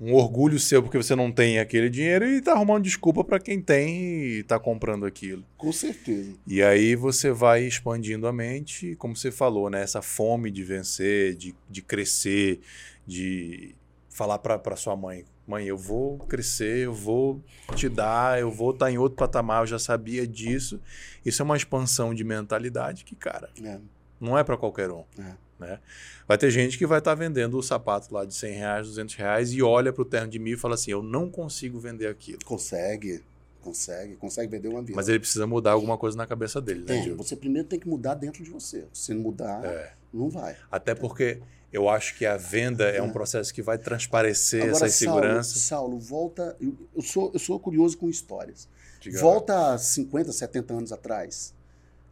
[0.00, 3.60] um orgulho seu porque você não tem aquele dinheiro e está arrumando desculpa para quem
[3.60, 5.44] tem e está comprando aquilo.
[5.56, 6.34] Com certeza.
[6.46, 9.82] E aí você vai expandindo a mente, como você falou, né?
[9.82, 12.60] Essa fome de vencer, de, de crescer,
[13.06, 13.74] de
[14.08, 17.42] falar para sua mãe, mãe, eu vou crescer, eu vou
[17.74, 20.80] te dar, eu vou estar tá em outro patamar, eu já sabia disso.
[21.24, 23.78] Isso é uma expansão de mentalidade que, cara, é.
[24.20, 25.04] não é para qualquer um.
[25.18, 25.34] É.
[25.58, 25.78] Né?
[26.26, 29.14] Vai ter gente que vai estar tá vendendo o sapato lá de 100 reais, 200
[29.14, 32.08] reais e olha para o terno de mil e fala assim, eu não consigo vender
[32.08, 32.38] aquilo.
[32.44, 33.22] Consegue,
[33.60, 34.96] consegue, consegue vender uma vida.
[34.96, 37.78] Mas ele precisa mudar alguma coisa na cabeça dele, né, tem, né, Você primeiro tem
[37.78, 38.86] que mudar dentro de você.
[38.92, 39.92] Se não mudar, é.
[40.12, 40.56] não vai.
[40.70, 41.40] Até porque
[41.74, 45.58] eu acho que a venda é, é um processo que vai transparecer Agora, essa insegurança.
[45.58, 46.56] Saulo, Saulo volta.
[46.60, 48.68] Eu, eu, sou, eu sou curioso com histórias.
[49.00, 51.52] Diga volta a 50, 70 anos atrás.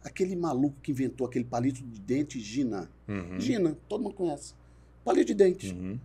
[0.03, 2.91] Aquele maluco que inventou aquele palito de dente Gina.
[3.07, 3.39] Uhum.
[3.39, 4.53] Gina, todo mundo conhece.
[5.05, 5.71] Palito de dente.
[5.71, 5.97] Uhum.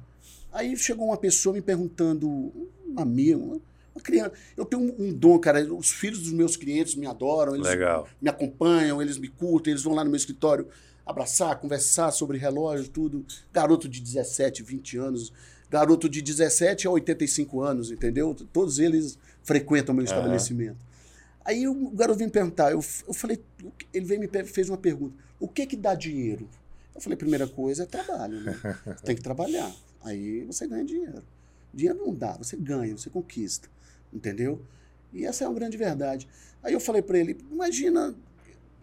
[0.52, 2.52] Aí chegou uma pessoa me perguntando,
[2.86, 3.60] uma amiga, uma
[4.00, 4.34] criança.
[4.56, 5.74] Eu tenho um, um, dom, cara.
[5.74, 8.08] Os filhos dos meus clientes me adoram, eles Legal.
[8.22, 10.68] me acompanham, eles me curtem, eles vão lá no meu escritório
[11.08, 13.24] abraçar, conversar sobre relógio, tudo.
[13.50, 15.32] Garoto de 17, 20 anos,
[15.70, 18.36] garoto de 17 a 85 anos, entendeu?
[18.52, 20.76] Todos eles frequentam meu estabelecimento.
[21.42, 23.42] Aí o garoto veio me perguntar, eu, eu falei,
[23.92, 26.46] ele veio me fez uma pergunta: o que que dá dinheiro?
[26.94, 28.58] Eu falei, primeira coisa é trabalho, né?
[28.84, 29.74] Você tem que trabalhar.
[30.02, 31.24] Aí você ganha dinheiro.
[31.72, 33.68] Dinheiro não dá, você ganha, você conquista,
[34.12, 34.60] entendeu?
[35.12, 36.28] E essa é uma grande verdade.
[36.62, 38.14] Aí eu falei para ele, imagina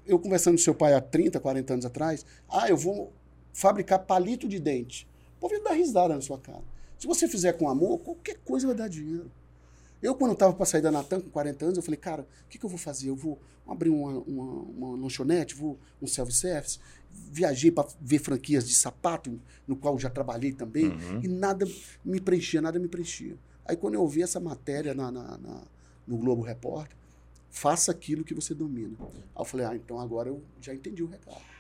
[0.08, 3.12] eu conversando com seu pai há 30, 40 anos atrás, ah, eu vou
[3.54, 5.08] fabricar palito de dente.
[5.38, 6.64] O povo ia dar risada na sua cara.
[6.98, 9.32] Se você fizer com amor, qualquer coisa vai dar dinheiro.
[10.02, 12.58] Eu, quando estava para sair da Natan com 40 anos, eu falei, cara, o que,
[12.58, 13.10] que eu vou fazer?
[13.10, 16.80] Eu vou abrir uma, uma, uma lanchonete, vou um self-service.
[17.10, 21.22] Viajei para ver franquias de sapato, no qual já trabalhei também, uhum.
[21.24, 21.66] e nada
[22.04, 23.38] me preenchia, nada me preenchia.
[23.66, 25.62] Aí, quando eu ouvi essa matéria na, na, na
[26.06, 26.96] no Globo Repórter,
[27.56, 28.98] faça aquilo que você domina.
[29.00, 31.55] Aí eu falei, ah, então agora eu já entendi o recado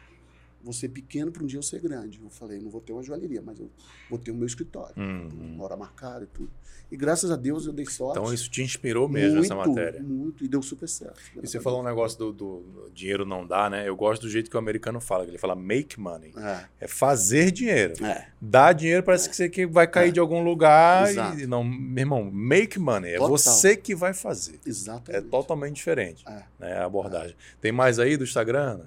[0.65, 2.19] vou ser pequeno para um dia eu ser grande.
[2.21, 3.69] Eu falei, não vou ter uma joalheria, mas eu
[4.09, 5.57] vou ter o meu escritório, uhum.
[5.61, 6.49] hora marcada e tudo.
[6.91, 8.19] E graças a Deus eu dei sorte.
[8.19, 10.01] Então isso te inspirou mesmo, muito, essa matéria?
[10.01, 11.19] Muito, e deu super certo.
[11.41, 13.87] E você falou um negócio do, do, dinheiro não dá, né?
[13.87, 16.33] Eu gosto do jeito que o americano fala, que ele fala make money.
[16.37, 18.03] É, é fazer dinheiro.
[18.05, 18.27] É.
[18.39, 19.29] Dar dinheiro parece é.
[19.29, 20.11] que você que vai cair é.
[20.11, 21.39] de algum lugar Exato.
[21.39, 23.13] e não, meu irmão, make money.
[23.13, 23.37] É Total.
[23.37, 24.59] você que vai fazer.
[24.65, 25.25] Exatamente.
[25.25, 26.43] É totalmente diferente é.
[26.59, 27.35] né, a abordagem.
[27.59, 28.81] Tem mais aí do Instagram?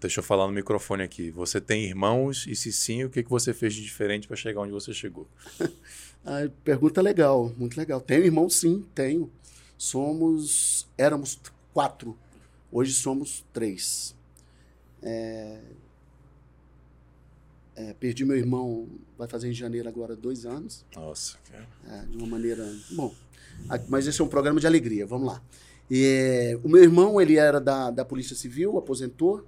[0.00, 1.30] Deixa eu falar no microfone aqui.
[1.32, 2.46] Você tem irmãos?
[2.46, 5.26] E se sim, o que, que você fez de diferente para chegar onde você chegou?
[6.24, 8.00] ah, pergunta legal, muito legal.
[8.00, 9.30] Tenho irmão, sim, tenho.
[9.76, 11.40] Somos, éramos
[11.74, 12.16] quatro.
[12.70, 14.14] Hoje somos três.
[15.02, 15.60] É,
[17.74, 20.84] é, perdi meu irmão, vai fazer em janeiro agora dois anos.
[20.94, 21.38] Nossa.
[21.88, 22.64] É, de uma maneira.
[22.92, 23.12] Bom,
[23.88, 25.42] mas esse é um programa de alegria, vamos lá.
[25.90, 29.44] E, é, o meu irmão, ele era da, da Polícia Civil, aposentou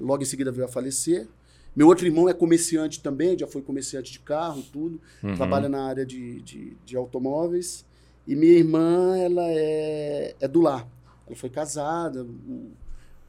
[0.00, 1.28] logo em seguida veio a falecer.
[1.74, 5.00] Meu outro irmão é comerciante também, já foi comerciante de carro, tudo.
[5.22, 5.34] Uhum.
[5.36, 7.84] Trabalha na área de, de, de, automóveis.
[8.26, 10.88] E minha irmã, ela é, é do lar.
[11.26, 12.26] Ela foi casada,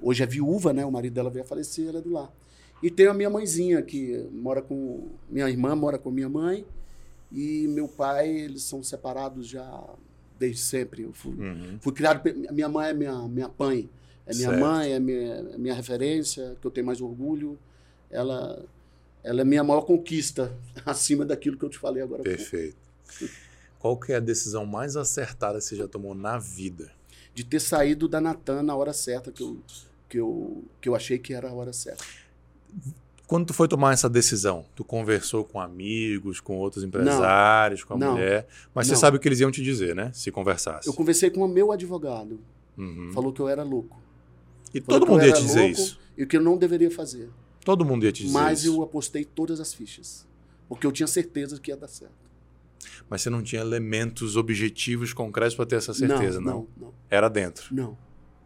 [0.01, 0.83] hoje é viúva, né?
[0.83, 2.33] O marido dela veio a falecer, ela é do lar.
[2.81, 5.09] E tem a minha mãezinha, que mora com...
[5.29, 6.65] Minha irmã mora com minha mãe.
[7.31, 9.83] E meu pai, eles são separados já
[10.39, 11.03] desde sempre.
[11.03, 11.77] Eu fui, uhum.
[11.79, 12.21] fui criado...
[12.51, 13.87] Minha mãe é minha, minha mãe.
[14.25, 14.61] É minha certo.
[14.61, 17.57] mãe, é minha, é minha referência, que eu tenho mais orgulho.
[18.09, 18.63] Ela,
[19.23, 20.55] ela é minha maior conquista,
[20.85, 22.23] acima daquilo que eu te falei agora.
[22.23, 22.77] Perfeito.
[23.79, 26.91] Qual que é a decisão mais acertada que você já tomou na vida?
[27.33, 29.57] De ter saído da Natan na hora certa, que eu,
[30.07, 32.03] que eu, que eu achei que era a hora certa.
[33.25, 37.93] Quando tu foi tomar essa decisão, tu conversou com amigos, com outros empresários, não, com
[37.93, 38.45] a não, mulher,
[38.75, 38.93] mas não.
[38.93, 40.11] você sabe o que eles iam te dizer, né?
[40.13, 40.87] Se conversasse.
[40.87, 42.39] Eu conversei com o meu advogado.
[42.77, 43.11] Uhum.
[43.13, 43.97] Falou que eu era louco.
[44.73, 45.99] E todo mundo ia te dizer isso.
[46.17, 47.29] E o que eu não deveria fazer.
[47.63, 48.75] Todo mundo ia te dizer Mas isso.
[48.75, 50.27] eu apostei todas as fichas.
[50.67, 52.13] Porque eu tinha certeza que ia dar certo.
[53.09, 56.67] Mas você não tinha elementos objetivos concretos para ter essa certeza, não, não?
[56.87, 57.73] Não, Era dentro?
[57.75, 57.97] Não.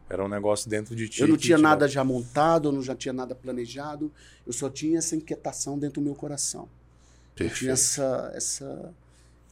[0.10, 1.22] Era um negócio dentro de ti.
[1.22, 4.12] Eu não tinha nada já montado, eu não já tinha nada planejado.
[4.46, 6.68] Eu só tinha essa inquietação dentro do meu coração.
[7.36, 7.54] Perfeito.
[7.54, 8.94] Eu tinha essa, essa,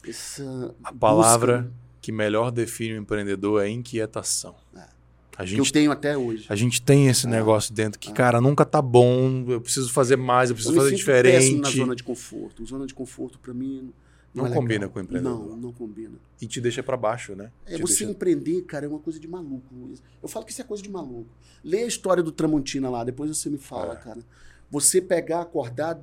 [0.07, 1.73] essa A palavra busca.
[2.01, 4.55] que melhor define o empreendedor é inquietação.
[4.75, 4.85] É.
[5.37, 6.45] A gente, que eu tenho até hoje.
[6.47, 7.29] A gente tem esse é.
[7.29, 8.13] negócio dentro que, é.
[8.13, 11.55] cara, nunca tá bom, eu preciso fazer mais, eu preciso eu fazer diferente.
[11.59, 12.65] na zona de conforto.
[12.65, 13.91] Zona de conforto, para mim,
[14.33, 15.49] não, não é combina com o empreendedor.
[15.49, 16.17] Não, não combina.
[16.41, 17.51] E te deixa para baixo, né?
[17.65, 18.05] É, você deixa...
[18.05, 19.63] empreender, cara, é uma coisa de maluco.
[20.21, 21.29] Eu falo que isso é coisa de maluco.
[21.63, 23.97] Lê a história do Tramontina lá, depois você me fala, é.
[23.97, 24.19] cara.
[24.71, 25.99] Você pegar, acordar,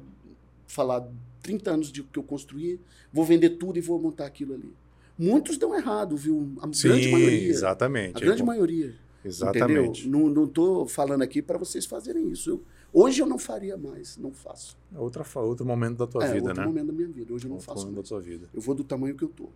[0.66, 1.06] falar
[1.42, 2.80] 30 anos de que eu construí,
[3.12, 4.72] vou vender tudo e vou montar aquilo ali.
[5.18, 6.52] Muitos dão errado, viu?
[6.62, 7.48] A Sim, grande maioria.
[7.48, 8.16] Exatamente.
[8.16, 8.94] A grande maioria.
[9.24, 10.08] Exatamente.
[10.08, 10.30] Entendeu?
[10.30, 12.50] Não estou falando aqui para vocês fazerem isso.
[12.50, 12.62] Eu,
[12.92, 14.76] hoje eu não faria mais, não faço.
[14.94, 16.66] É outra, outro momento da tua é, vida, outro né?
[16.66, 17.32] outro momento da minha vida.
[17.32, 18.08] Hoje eu não outro faço momento mais.
[18.08, 18.48] da tua vida.
[18.52, 19.48] Eu vou do tamanho que eu tô.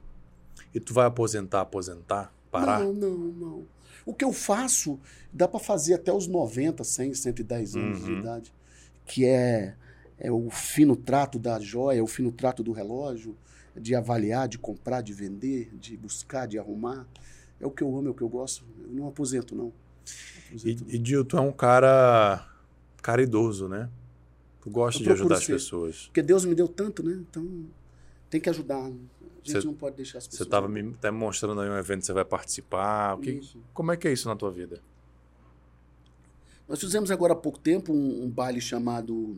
[0.74, 2.32] E tu vai aposentar, aposentar?
[2.50, 2.80] Parar?
[2.80, 3.66] Não, não, não.
[4.06, 5.00] O que eu faço,
[5.32, 8.04] dá para fazer até os 90, 100, 110 anos uhum.
[8.04, 8.52] de idade.
[9.06, 9.74] Que é,
[10.18, 13.36] é o fino trato da joia, o fino trato do relógio,
[13.76, 17.06] de avaliar, de comprar, de vender, de buscar, de arrumar.
[17.60, 18.64] É o que eu amo, é o que eu gosto.
[18.82, 19.72] Eu não aposento, não.
[20.64, 22.46] E, e Gil, tu é um cara
[23.02, 23.88] caridoso, né?
[24.60, 26.06] Tu gosta de ajudar as pessoas.
[26.06, 27.12] Porque Deus me deu tanto, né?
[27.28, 27.64] Então
[28.30, 28.78] tem que ajudar.
[28.78, 28.90] A
[29.42, 30.38] gente cê, não pode deixar as pessoas.
[30.38, 33.14] Você estava me até mostrando aí um evento que você vai participar.
[33.14, 33.40] O que,
[33.72, 34.80] como é que é isso na tua vida?
[36.68, 39.36] Nós fizemos agora há pouco tempo um, um baile chamado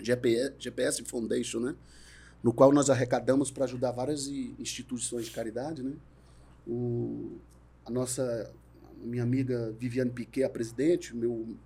[0.00, 1.76] GPS, GPS Foundation, né?
[2.42, 4.28] no qual nós arrecadamos para ajudar várias
[4.58, 5.92] instituições de caridade, né?
[6.68, 7.38] O,
[7.84, 8.52] a nossa
[9.02, 11.56] minha amiga Viviane Piquet, a presidente, meu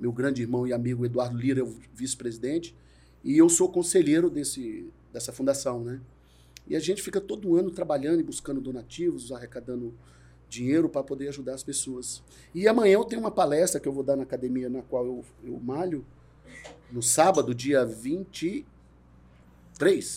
[0.00, 2.74] meu grande irmão e amigo Eduardo Lira, o vice-presidente,
[3.22, 6.00] e eu sou conselheiro desse, dessa fundação, né?
[6.66, 9.92] E a gente fica todo ano trabalhando e buscando donativos, arrecadando
[10.48, 12.22] dinheiro para poder ajudar as pessoas.
[12.54, 15.22] E amanhã eu tenho uma palestra que eu vou dar na academia na qual eu,
[15.44, 16.02] eu malho,
[16.90, 18.64] no sábado, dia 23,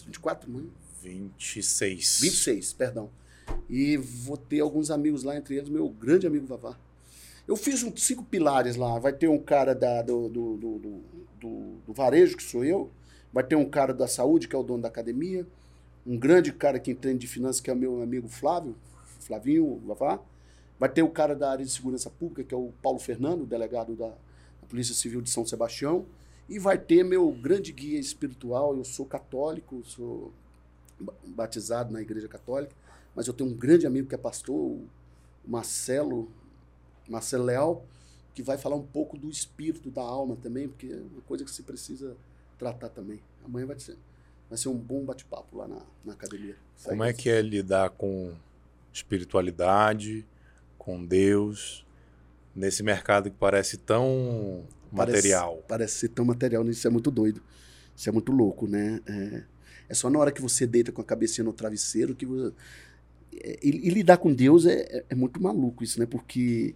[0.06, 0.72] 24, mãe?
[1.02, 2.20] 26.
[2.22, 3.10] 26, perdão.
[3.70, 6.78] E vou ter alguns amigos lá, entre eles meu grande amigo Vavá.
[7.48, 9.00] Eu fiz cinco pilares lá.
[9.00, 10.80] Vai ter um cara da, do, do, do,
[11.40, 12.90] do, do varejo, que sou eu.
[13.32, 15.46] Vai ter um cara da saúde, que é o dono da academia.
[16.06, 18.76] Um grande cara que entende de finanças, que é o meu amigo Flávio,
[19.20, 20.20] Flavinho Vavá.
[20.80, 23.96] Vai ter o cara da área de segurança pública, que é o Paulo Fernando, delegado
[23.96, 26.06] da, da Polícia Civil de São Sebastião.
[26.48, 28.76] E vai ter meu grande guia espiritual.
[28.78, 30.34] Eu sou católico, sou
[31.26, 32.74] batizado na Igreja Católica,
[33.16, 34.88] mas eu tenho um grande amigo que é pastor, o
[35.46, 36.32] Marcelo
[37.08, 37.86] Marcelo Leal,
[38.34, 41.52] que vai falar um pouco do espírito, da alma também, porque é uma coisa que
[41.52, 42.16] se precisa
[42.58, 43.20] tratar também.
[43.44, 43.98] Amanhã vai ser,
[44.50, 46.56] vai ser um bom bate-papo lá na, na academia.
[46.84, 48.34] Como é que é lidar com
[48.92, 50.26] espiritualidade,
[50.78, 51.86] com Deus,
[52.56, 55.52] nesse mercado que parece tão material?
[55.54, 57.42] Parece, parece ser tão material, isso é muito doido.
[57.96, 59.00] Isso é muito louco, né?
[59.06, 59.44] É,
[59.90, 62.54] é só na hora que você deita com a cabecinha no travesseiro que você...
[63.42, 66.06] É, e, e, lidar com Deus é, é, é muito maluco isso, né?
[66.06, 66.76] Porque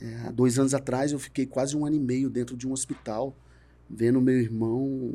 [0.00, 2.72] é, há dois anos atrás eu fiquei quase um ano e meio dentro de um
[2.72, 3.36] hospital,
[3.88, 5.12] vendo meu irmão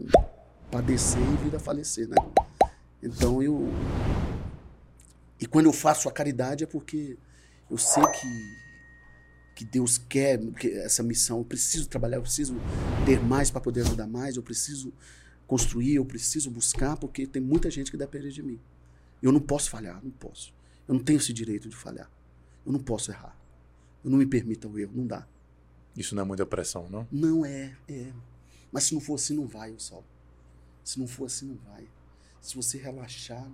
[0.71, 2.15] padecer e vir a falecer, né?
[3.01, 3.67] Então eu.
[5.39, 7.17] E quando eu faço a caridade é porque
[7.69, 8.55] eu sei que,
[9.55, 11.39] que Deus quer que essa missão.
[11.39, 12.55] Eu preciso trabalhar, eu preciso
[13.05, 14.91] ter mais para poder ajudar mais, eu preciso
[15.47, 18.59] construir, eu preciso buscar, porque tem muita gente que depende de mim.
[19.21, 20.53] Eu não posso falhar, não posso.
[20.89, 22.09] Eu não tenho esse direito de falhar.
[22.65, 23.39] Eu não posso errar.
[24.03, 25.27] Eu não me permita o erro, não dá.
[25.95, 27.07] Isso não é muita pressão, não?
[27.11, 28.11] Não é, é.
[28.71, 30.03] Mas se não for assim, não vai, o sol.
[30.83, 31.87] Se não for assim, não vai.
[32.41, 33.47] Se você relaxar,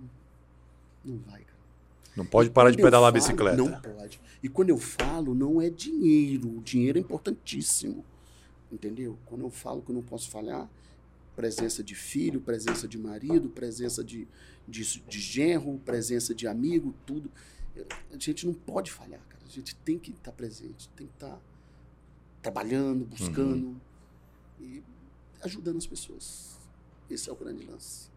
[1.04, 1.58] não vai, cara.
[2.16, 3.56] Não pode parar de pedalar falo, a bicicleta.
[3.58, 4.18] Não pode.
[4.42, 6.56] E quando eu falo, não é dinheiro.
[6.56, 8.02] O dinheiro é importantíssimo.
[8.72, 9.18] Entendeu?
[9.26, 10.70] Quando eu falo que eu não posso falhar,
[11.36, 14.26] presença de filho, presença de marido, presença de,
[14.66, 17.30] de, de genro, presença de amigo, tudo.
[18.10, 19.44] A gente não pode falhar, cara.
[19.46, 21.38] A gente tem que estar presente, tem que estar
[22.42, 23.80] trabalhando, buscando uhum.
[24.58, 24.82] e
[25.42, 26.58] ajudando as pessoas.
[27.10, 28.10] Esse é o grande lance.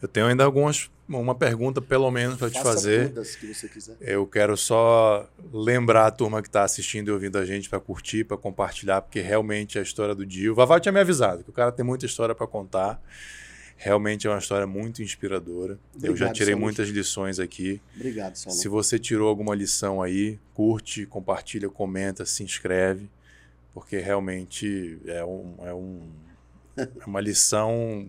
[0.00, 3.12] Eu tenho ainda algumas uma pergunta pelo menos para te fazer.
[3.12, 3.96] Que você quiser.
[4.00, 8.24] Eu quero só lembrar a turma que está assistindo e ouvindo a gente para curtir,
[8.24, 10.52] para compartilhar, porque realmente a história do Dio.
[10.52, 13.00] O Vavá tinha me avisado que o cara tem muita história para contar.
[13.78, 15.78] Realmente é uma história muito inspiradora.
[15.94, 16.64] Obrigado, eu já tirei Saulo.
[16.64, 17.80] muitas lições aqui.
[17.94, 18.58] Obrigado, Saulo.
[18.58, 23.10] Se você tirou alguma lição aí, curte, compartilha, comenta, se inscreve,
[23.74, 26.08] porque realmente é, um, é, um,
[26.76, 28.08] é uma lição.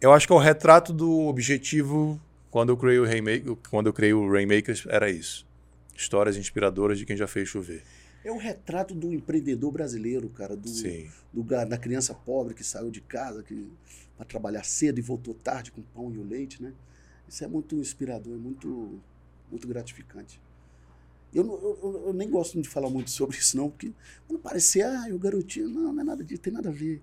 [0.00, 2.18] Eu acho que é o retrato do objetivo
[2.50, 5.46] quando eu criei o Rainmaker, quando eu criei o Rainmakers era isso.
[5.94, 7.82] Histórias inspiradoras de quem já fez chover.
[8.24, 10.70] É o retrato do empreendedor brasileiro, cara, do,
[11.32, 13.70] do da criança pobre que saiu de casa, que
[14.16, 16.72] para trabalhar cedo e voltou tarde com o pão e o leite, né?
[17.28, 19.00] Isso é muito inspirador, é muito,
[19.50, 20.40] muito gratificante.
[21.32, 23.92] Eu, eu, eu, nem gosto de falar muito sobre isso, não, porque
[24.26, 27.00] quando parecer, ah, o garotinho, não, não é nada disso, tem nada a ver.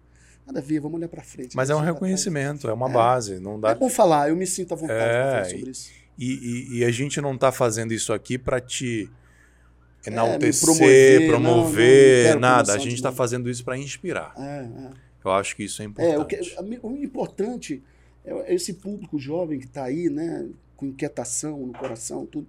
[0.48, 1.58] Nada a ver, vamos olhar para frente.
[1.58, 3.40] Mas é um reconhecimento, é uma é, base.
[3.40, 3.72] Não dá...
[3.72, 5.92] É bom falar, eu me sinto à vontade é, falar sobre isso.
[6.18, 9.12] E, e, e, a gente não está fazendo isso aqui para te
[10.06, 12.74] enaltecer, é, promover, promover não, não nada.
[12.74, 14.34] A gente está fazendo isso para inspirar.
[14.38, 14.92] É, é.
[15.24, 16.16] Eu acho que isso é importante.
[16.16, 17.84] É, o, que, o importante
[18.26, 22.48] é esse público jovem que está aí, né, com inquietação no coração, tudo.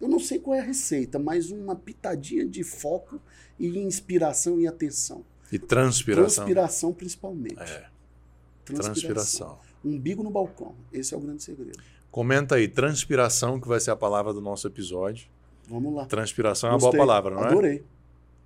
[0.00, 3.20] Eu não sei qual é a receita, mas uma pitadinha de foco
[3.58, 5.24] e inspiração e atenção.
[5.50, 6.44] E transpiração.
[6.44, 7.60] Transpiração, principalmente.
[7.60, 7.88] É.
[8.64, 8.92] Transpiração.
[8.92, 9.58] transpiração.
[9.84, 10.74] Umbigo no balcão.
[10.92, 11.78] Esse é o grande segredo.
[12.10, 15.28] Comenta aí, transpiração, que vai ser a palavra do nosso episódio.
[15.68, 16.06] Vamos lá.
[16.06, 16.86] Transpiração Gostei.
[16.86, 17.48] é uma boa palavra, não é?
[17.48, 17.84] Adorei.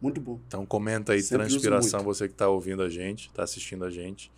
[0.00, 0.40] Muito bom.
[0.46, 4.32] Então comenta aí, Sempre transpiração, você que está ouvindo a gente, está assistindo a gente.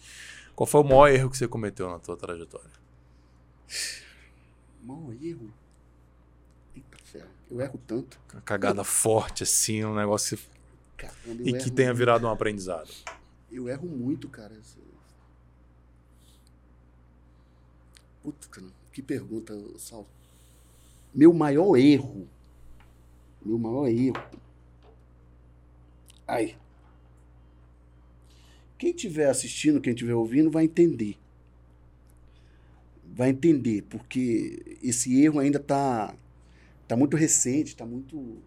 [0.54, 2.70] Qual foi o maior erro que você cometeu na tua trajetória?
[4.82, 5.50] Maior erro?
[6.74, 8.18] Eita ferro, eu erro tanto.
[8.32, 10.51] Uma cagada forte, assim, um negócio que...
[11.02, 11.98] Caramba, e que tenha muito.
[11.98, 12.90] virado um aprendizado.
[13.50, 14.56] Eu erro muito, cara.
[18.22, 20.06] Puta, que pergunta, Sal.
[21.14, 22.26] Meu maior erro,
[23.44, 24.16] meu maior erro
[26.26, 26.56] Aí.
[28.78, 31.18] Quem estiver assistindo, quem estiver ouvindo, vai entender.
[33.14, 36.16] vai entender, porque esse erro ainda está
[36.88, 38.38] tá muito recente, está muito,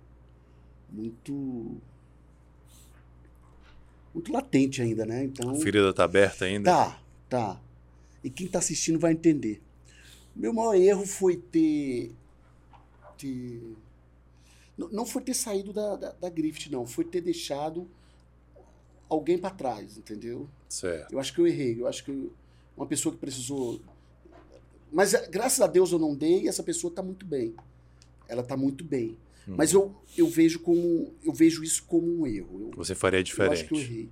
[0.91, 1.77] muito,
[4.15, 5.25] muito latente ainda, né?
[5.25, 6.71] Então, A ferida está aberta ainda?
[6.71, 7.61] Tá, tá.
[8.23, 9.61] E quem está assistindo vai entender.
[10.35, 12.11] Meu maior erro foi ter.
[13.17, 13.61] ter
[14.77, 16.85] não, não foi ter saído da, da, da Grift, não.
[16.85, 17.87] Foi ter deixado
[19.09, 20.49] alguém para trás, entendeu?
[20.67, 21.11] Certo.
[21.13, 21.79] Eu acho que eu errei.
[21.81, 22.33] Eu acho que eu-
[22.75, 23.79] uma pessoa que precisou.
[24.91, 27.53] Mas eh, graças a Deus eu não dei e essa pessoa está muito bem.
[28.27, 29.17] Ela está muito bem.
[29.47, 29.55] Uhum.
[29.57, 32.61] Mas eu, eu vejo como eu vejo isso como um erro.
[32.61, 33.63] Eu, Você faria eu acho diferente.
[33.67, 34.09] que eu errei.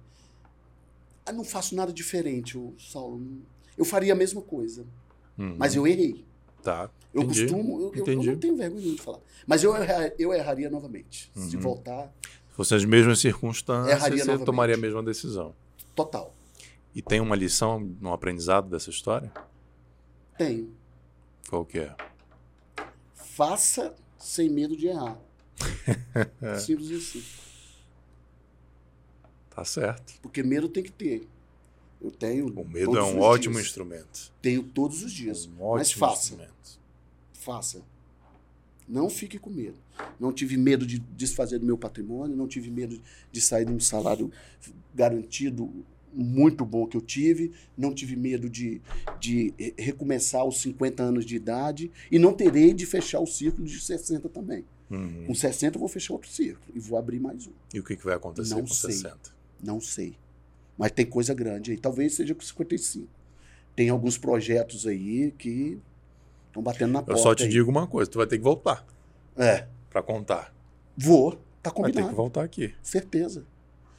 [1.26, 3.22] Ah, não faço nada diferente, eu, Saulo.
[3.78, 4.86] Eu faria a mesma coisa.
[5.38, 5.56] Uhum.
[5.58, 6.24] Mas eu errei.
[6.62, 6.90] Tá.
[7.14, 7.42] Eu Entendi.
[7.48, 7.82] costumo.
[7.82, 9.20] Eu, eu- eu não tenho vergonha de falar.
[9.48, 9.74] Mas eu,
[10.20, 11.32] eu erraria novamente.
[11.36, 11.62] Se Uhum.
[11.62, 12.14] voltar,
[12.50, 14.46] Se fossem as mesmas circunstâncias, você novamente.
[14.46, 15.56] tomaria a mesma decisão.
[15.96, 16.34] total.
[16.96, 19.32] E tem uma lição no aprendizado dessa história?
[20.38, 20.72] Tenho.
[21.50, 21.96] Qual que é?
[23.16, 25.20] Faça sem medo de errar.
[26.60, 27.24] Simples assim.
[29.50, 30.14] Tá certo.
[30.22, 31.28] Porque medo tem que ter.
[32.02, 32.48] Eu tenho.
[32.48, 33.68] O medo é um ótimo dias.
[33.68, 34.32] instrumento.
[34.42, 35.46] Tenho todos os dias.
[35.46, 36.24] Um ótimo Mas faça.
[36.24, 36.80] instrumento.
[37.34, 37.82] Faça.
[38.88, 39.78] Não fique com medo.
[40.20, 43.00] Não tive medo de desfazer do meu patrimônio, não tive medo
[43.32, 44.32] de sair de um salário
[44.94, 45.86] garantido
[46.16, 48.82] muito bom que eu tive, não tive medo de,
[49.20, 53.66] de re- recomeçar aos 50 anos de idade e não terei de fechar o círculo
[53.68, 54.64] de 60 também.
[54.92, 55.24] Uhum.
[55.28, 57.52] Com 60 eu vou fechar outro círculo e vou abrir mais um.
[57.74, 58.92] E o que, que vai acontecer Não com sei.
[58.92, 59.18] 60?
[59.64, 60.16] Não sei.
[60.78, 61.78] Mas tem coisa grande aí.
[61.78, 63.08] Talvez seja com 55.
[63.76, 65.80] Tem alguns projetos aí que
[66.48, 67.14] estão batendo na porta.
[67.20, 67.50] Eu só te aí.
[67.50, 68.86] digo uma coisa, tu vai ter que voltar
[69.36, 69.68] É.
[69.90, 70.54] pra contar.
[70.96, 71.32] Vou.
[71.62, 72.16] Tá Vai ter que combinado.
[72.16, 72.74] voltar aqui.
[72.84, 73.46] Certeza.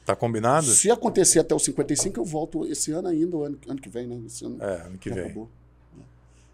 [0.05, 0.67] Tá combinado?
[0.67, 4.05] Se acontecer até os 55, eu volto esse ano ainda, ou ano, ano que vem,
[4.05, 4.21] né?
[4.25, 5.23] Esse ano É, ano que vem.
[5.25, 5.49] acabou.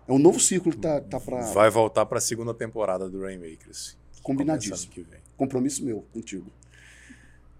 [0.07, 3.97] É um novo ciclo que tá, tá para Vai voltar pra segunda temporada do Rainmakers.
[4.23, 4.91] combinadíssimo.
[4.91, 5.19] Que vem.
[5.35, 6.49] Compromisso meu contigo.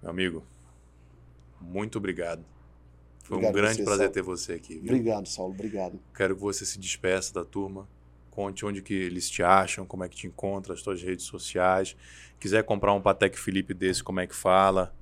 [0.01, 0.43] Meu amigo,
[1.59, 2.43] muito obrigado.
[3.23, 4.13] Foi Obrigado um grande você, prazer Saulo.
[4.13, 4.73] ter você aqui.
[4.75, 4.83] Viu?
[4.83, 5.53] Obrigado, Saulo.
[5.53, 5.99] Obrigado.
[6.15, 7.87] Quero que você se despeça da turma.
[8.31, 11.95] Conte onde que eles te acham, como é que te encontra, as tuas redes sociais.
[12.39, 14.93] Quiser comprar um Patek Felipe desse, como é que fala?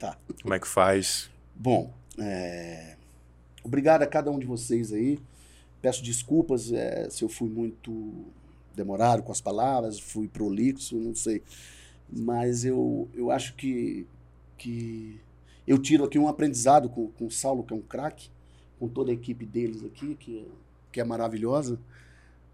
[0.00, 0.16] Tá.
[0.40, 1.30] Como é que faz?
[1.54, 2.96] Bom, é,
[3.62, 5.20] obrigado a cada um de vocês aí.
[5.82, 8.24] Peço desculpas é, se eu fui muito
[8.74, 11.42] demorado com as palavras, fui prolixo, não sei.
[12.10, 14.06] Mas eu, eu acho que,
[14.56, 15.20] que
[15.66, 18.30] eu tiro aqui um aprendizado com, com o Saulo, que é um craque,
[18.78, 20.48] com toda a equipe deles aqui, que, é-
[20.90, 21.78] que é maravilhosa.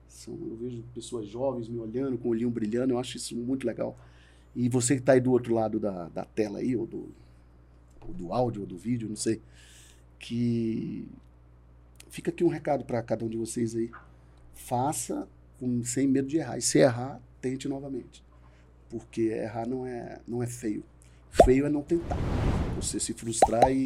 [0.08, 3.64] São, eu vejo pessoas jovens me olhando, com o olhinho brilhando, eu acho isso muito
[3.64, 3.96] legal.
[4.54, 7.08] E você que está aí do outro lado da, da tela aí, ou do,
[8.00, 9.40] ou do áudio ou do vídeo, não sei,
[10.18, 11.08] que
[12.10, 13.90] fica aqui um recado para cada um de vocês aí.
[14.54, 15.28] Faça
[15.58, 16.58] com, sem medo de errar.
[16.58, 18.24] E se errar, tente novamente.
[18.88, 20.84] Porque errar não é, não é feio.
[21.44, 22.16] Feio é não tentar.
[22.76, 23.84] Você se frustrar e,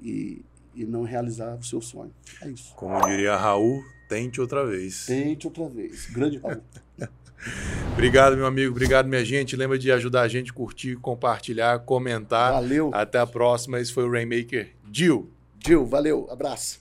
[0.00, 0.44] e,
[0.74, 2.12] e não realizar o seu sonho.
[2.42, 2.74] É isso.
[2.74, 5.06] Como diria Raul, tente outra vez.
[5.06, 6.06] Tente outra vez.
[6.06, 6.62] Grande Raul.
[7.92, 8.70] Obrigado, meu amigo.
[8.70, 9.56] Obrigado, minha gente.
[9.56, 12.52] Lembra de ajudar a gente, curtir, compartilhar, comentar.
[12.52, 12.90] Valeu.
[12.94, 13.80] Até a próxima.
[13.80, 15.30] Esse foi o Rainmaker Jill.
[15.64, 16.26] Gil, valeu.
[16.30, 16.79] Abraço.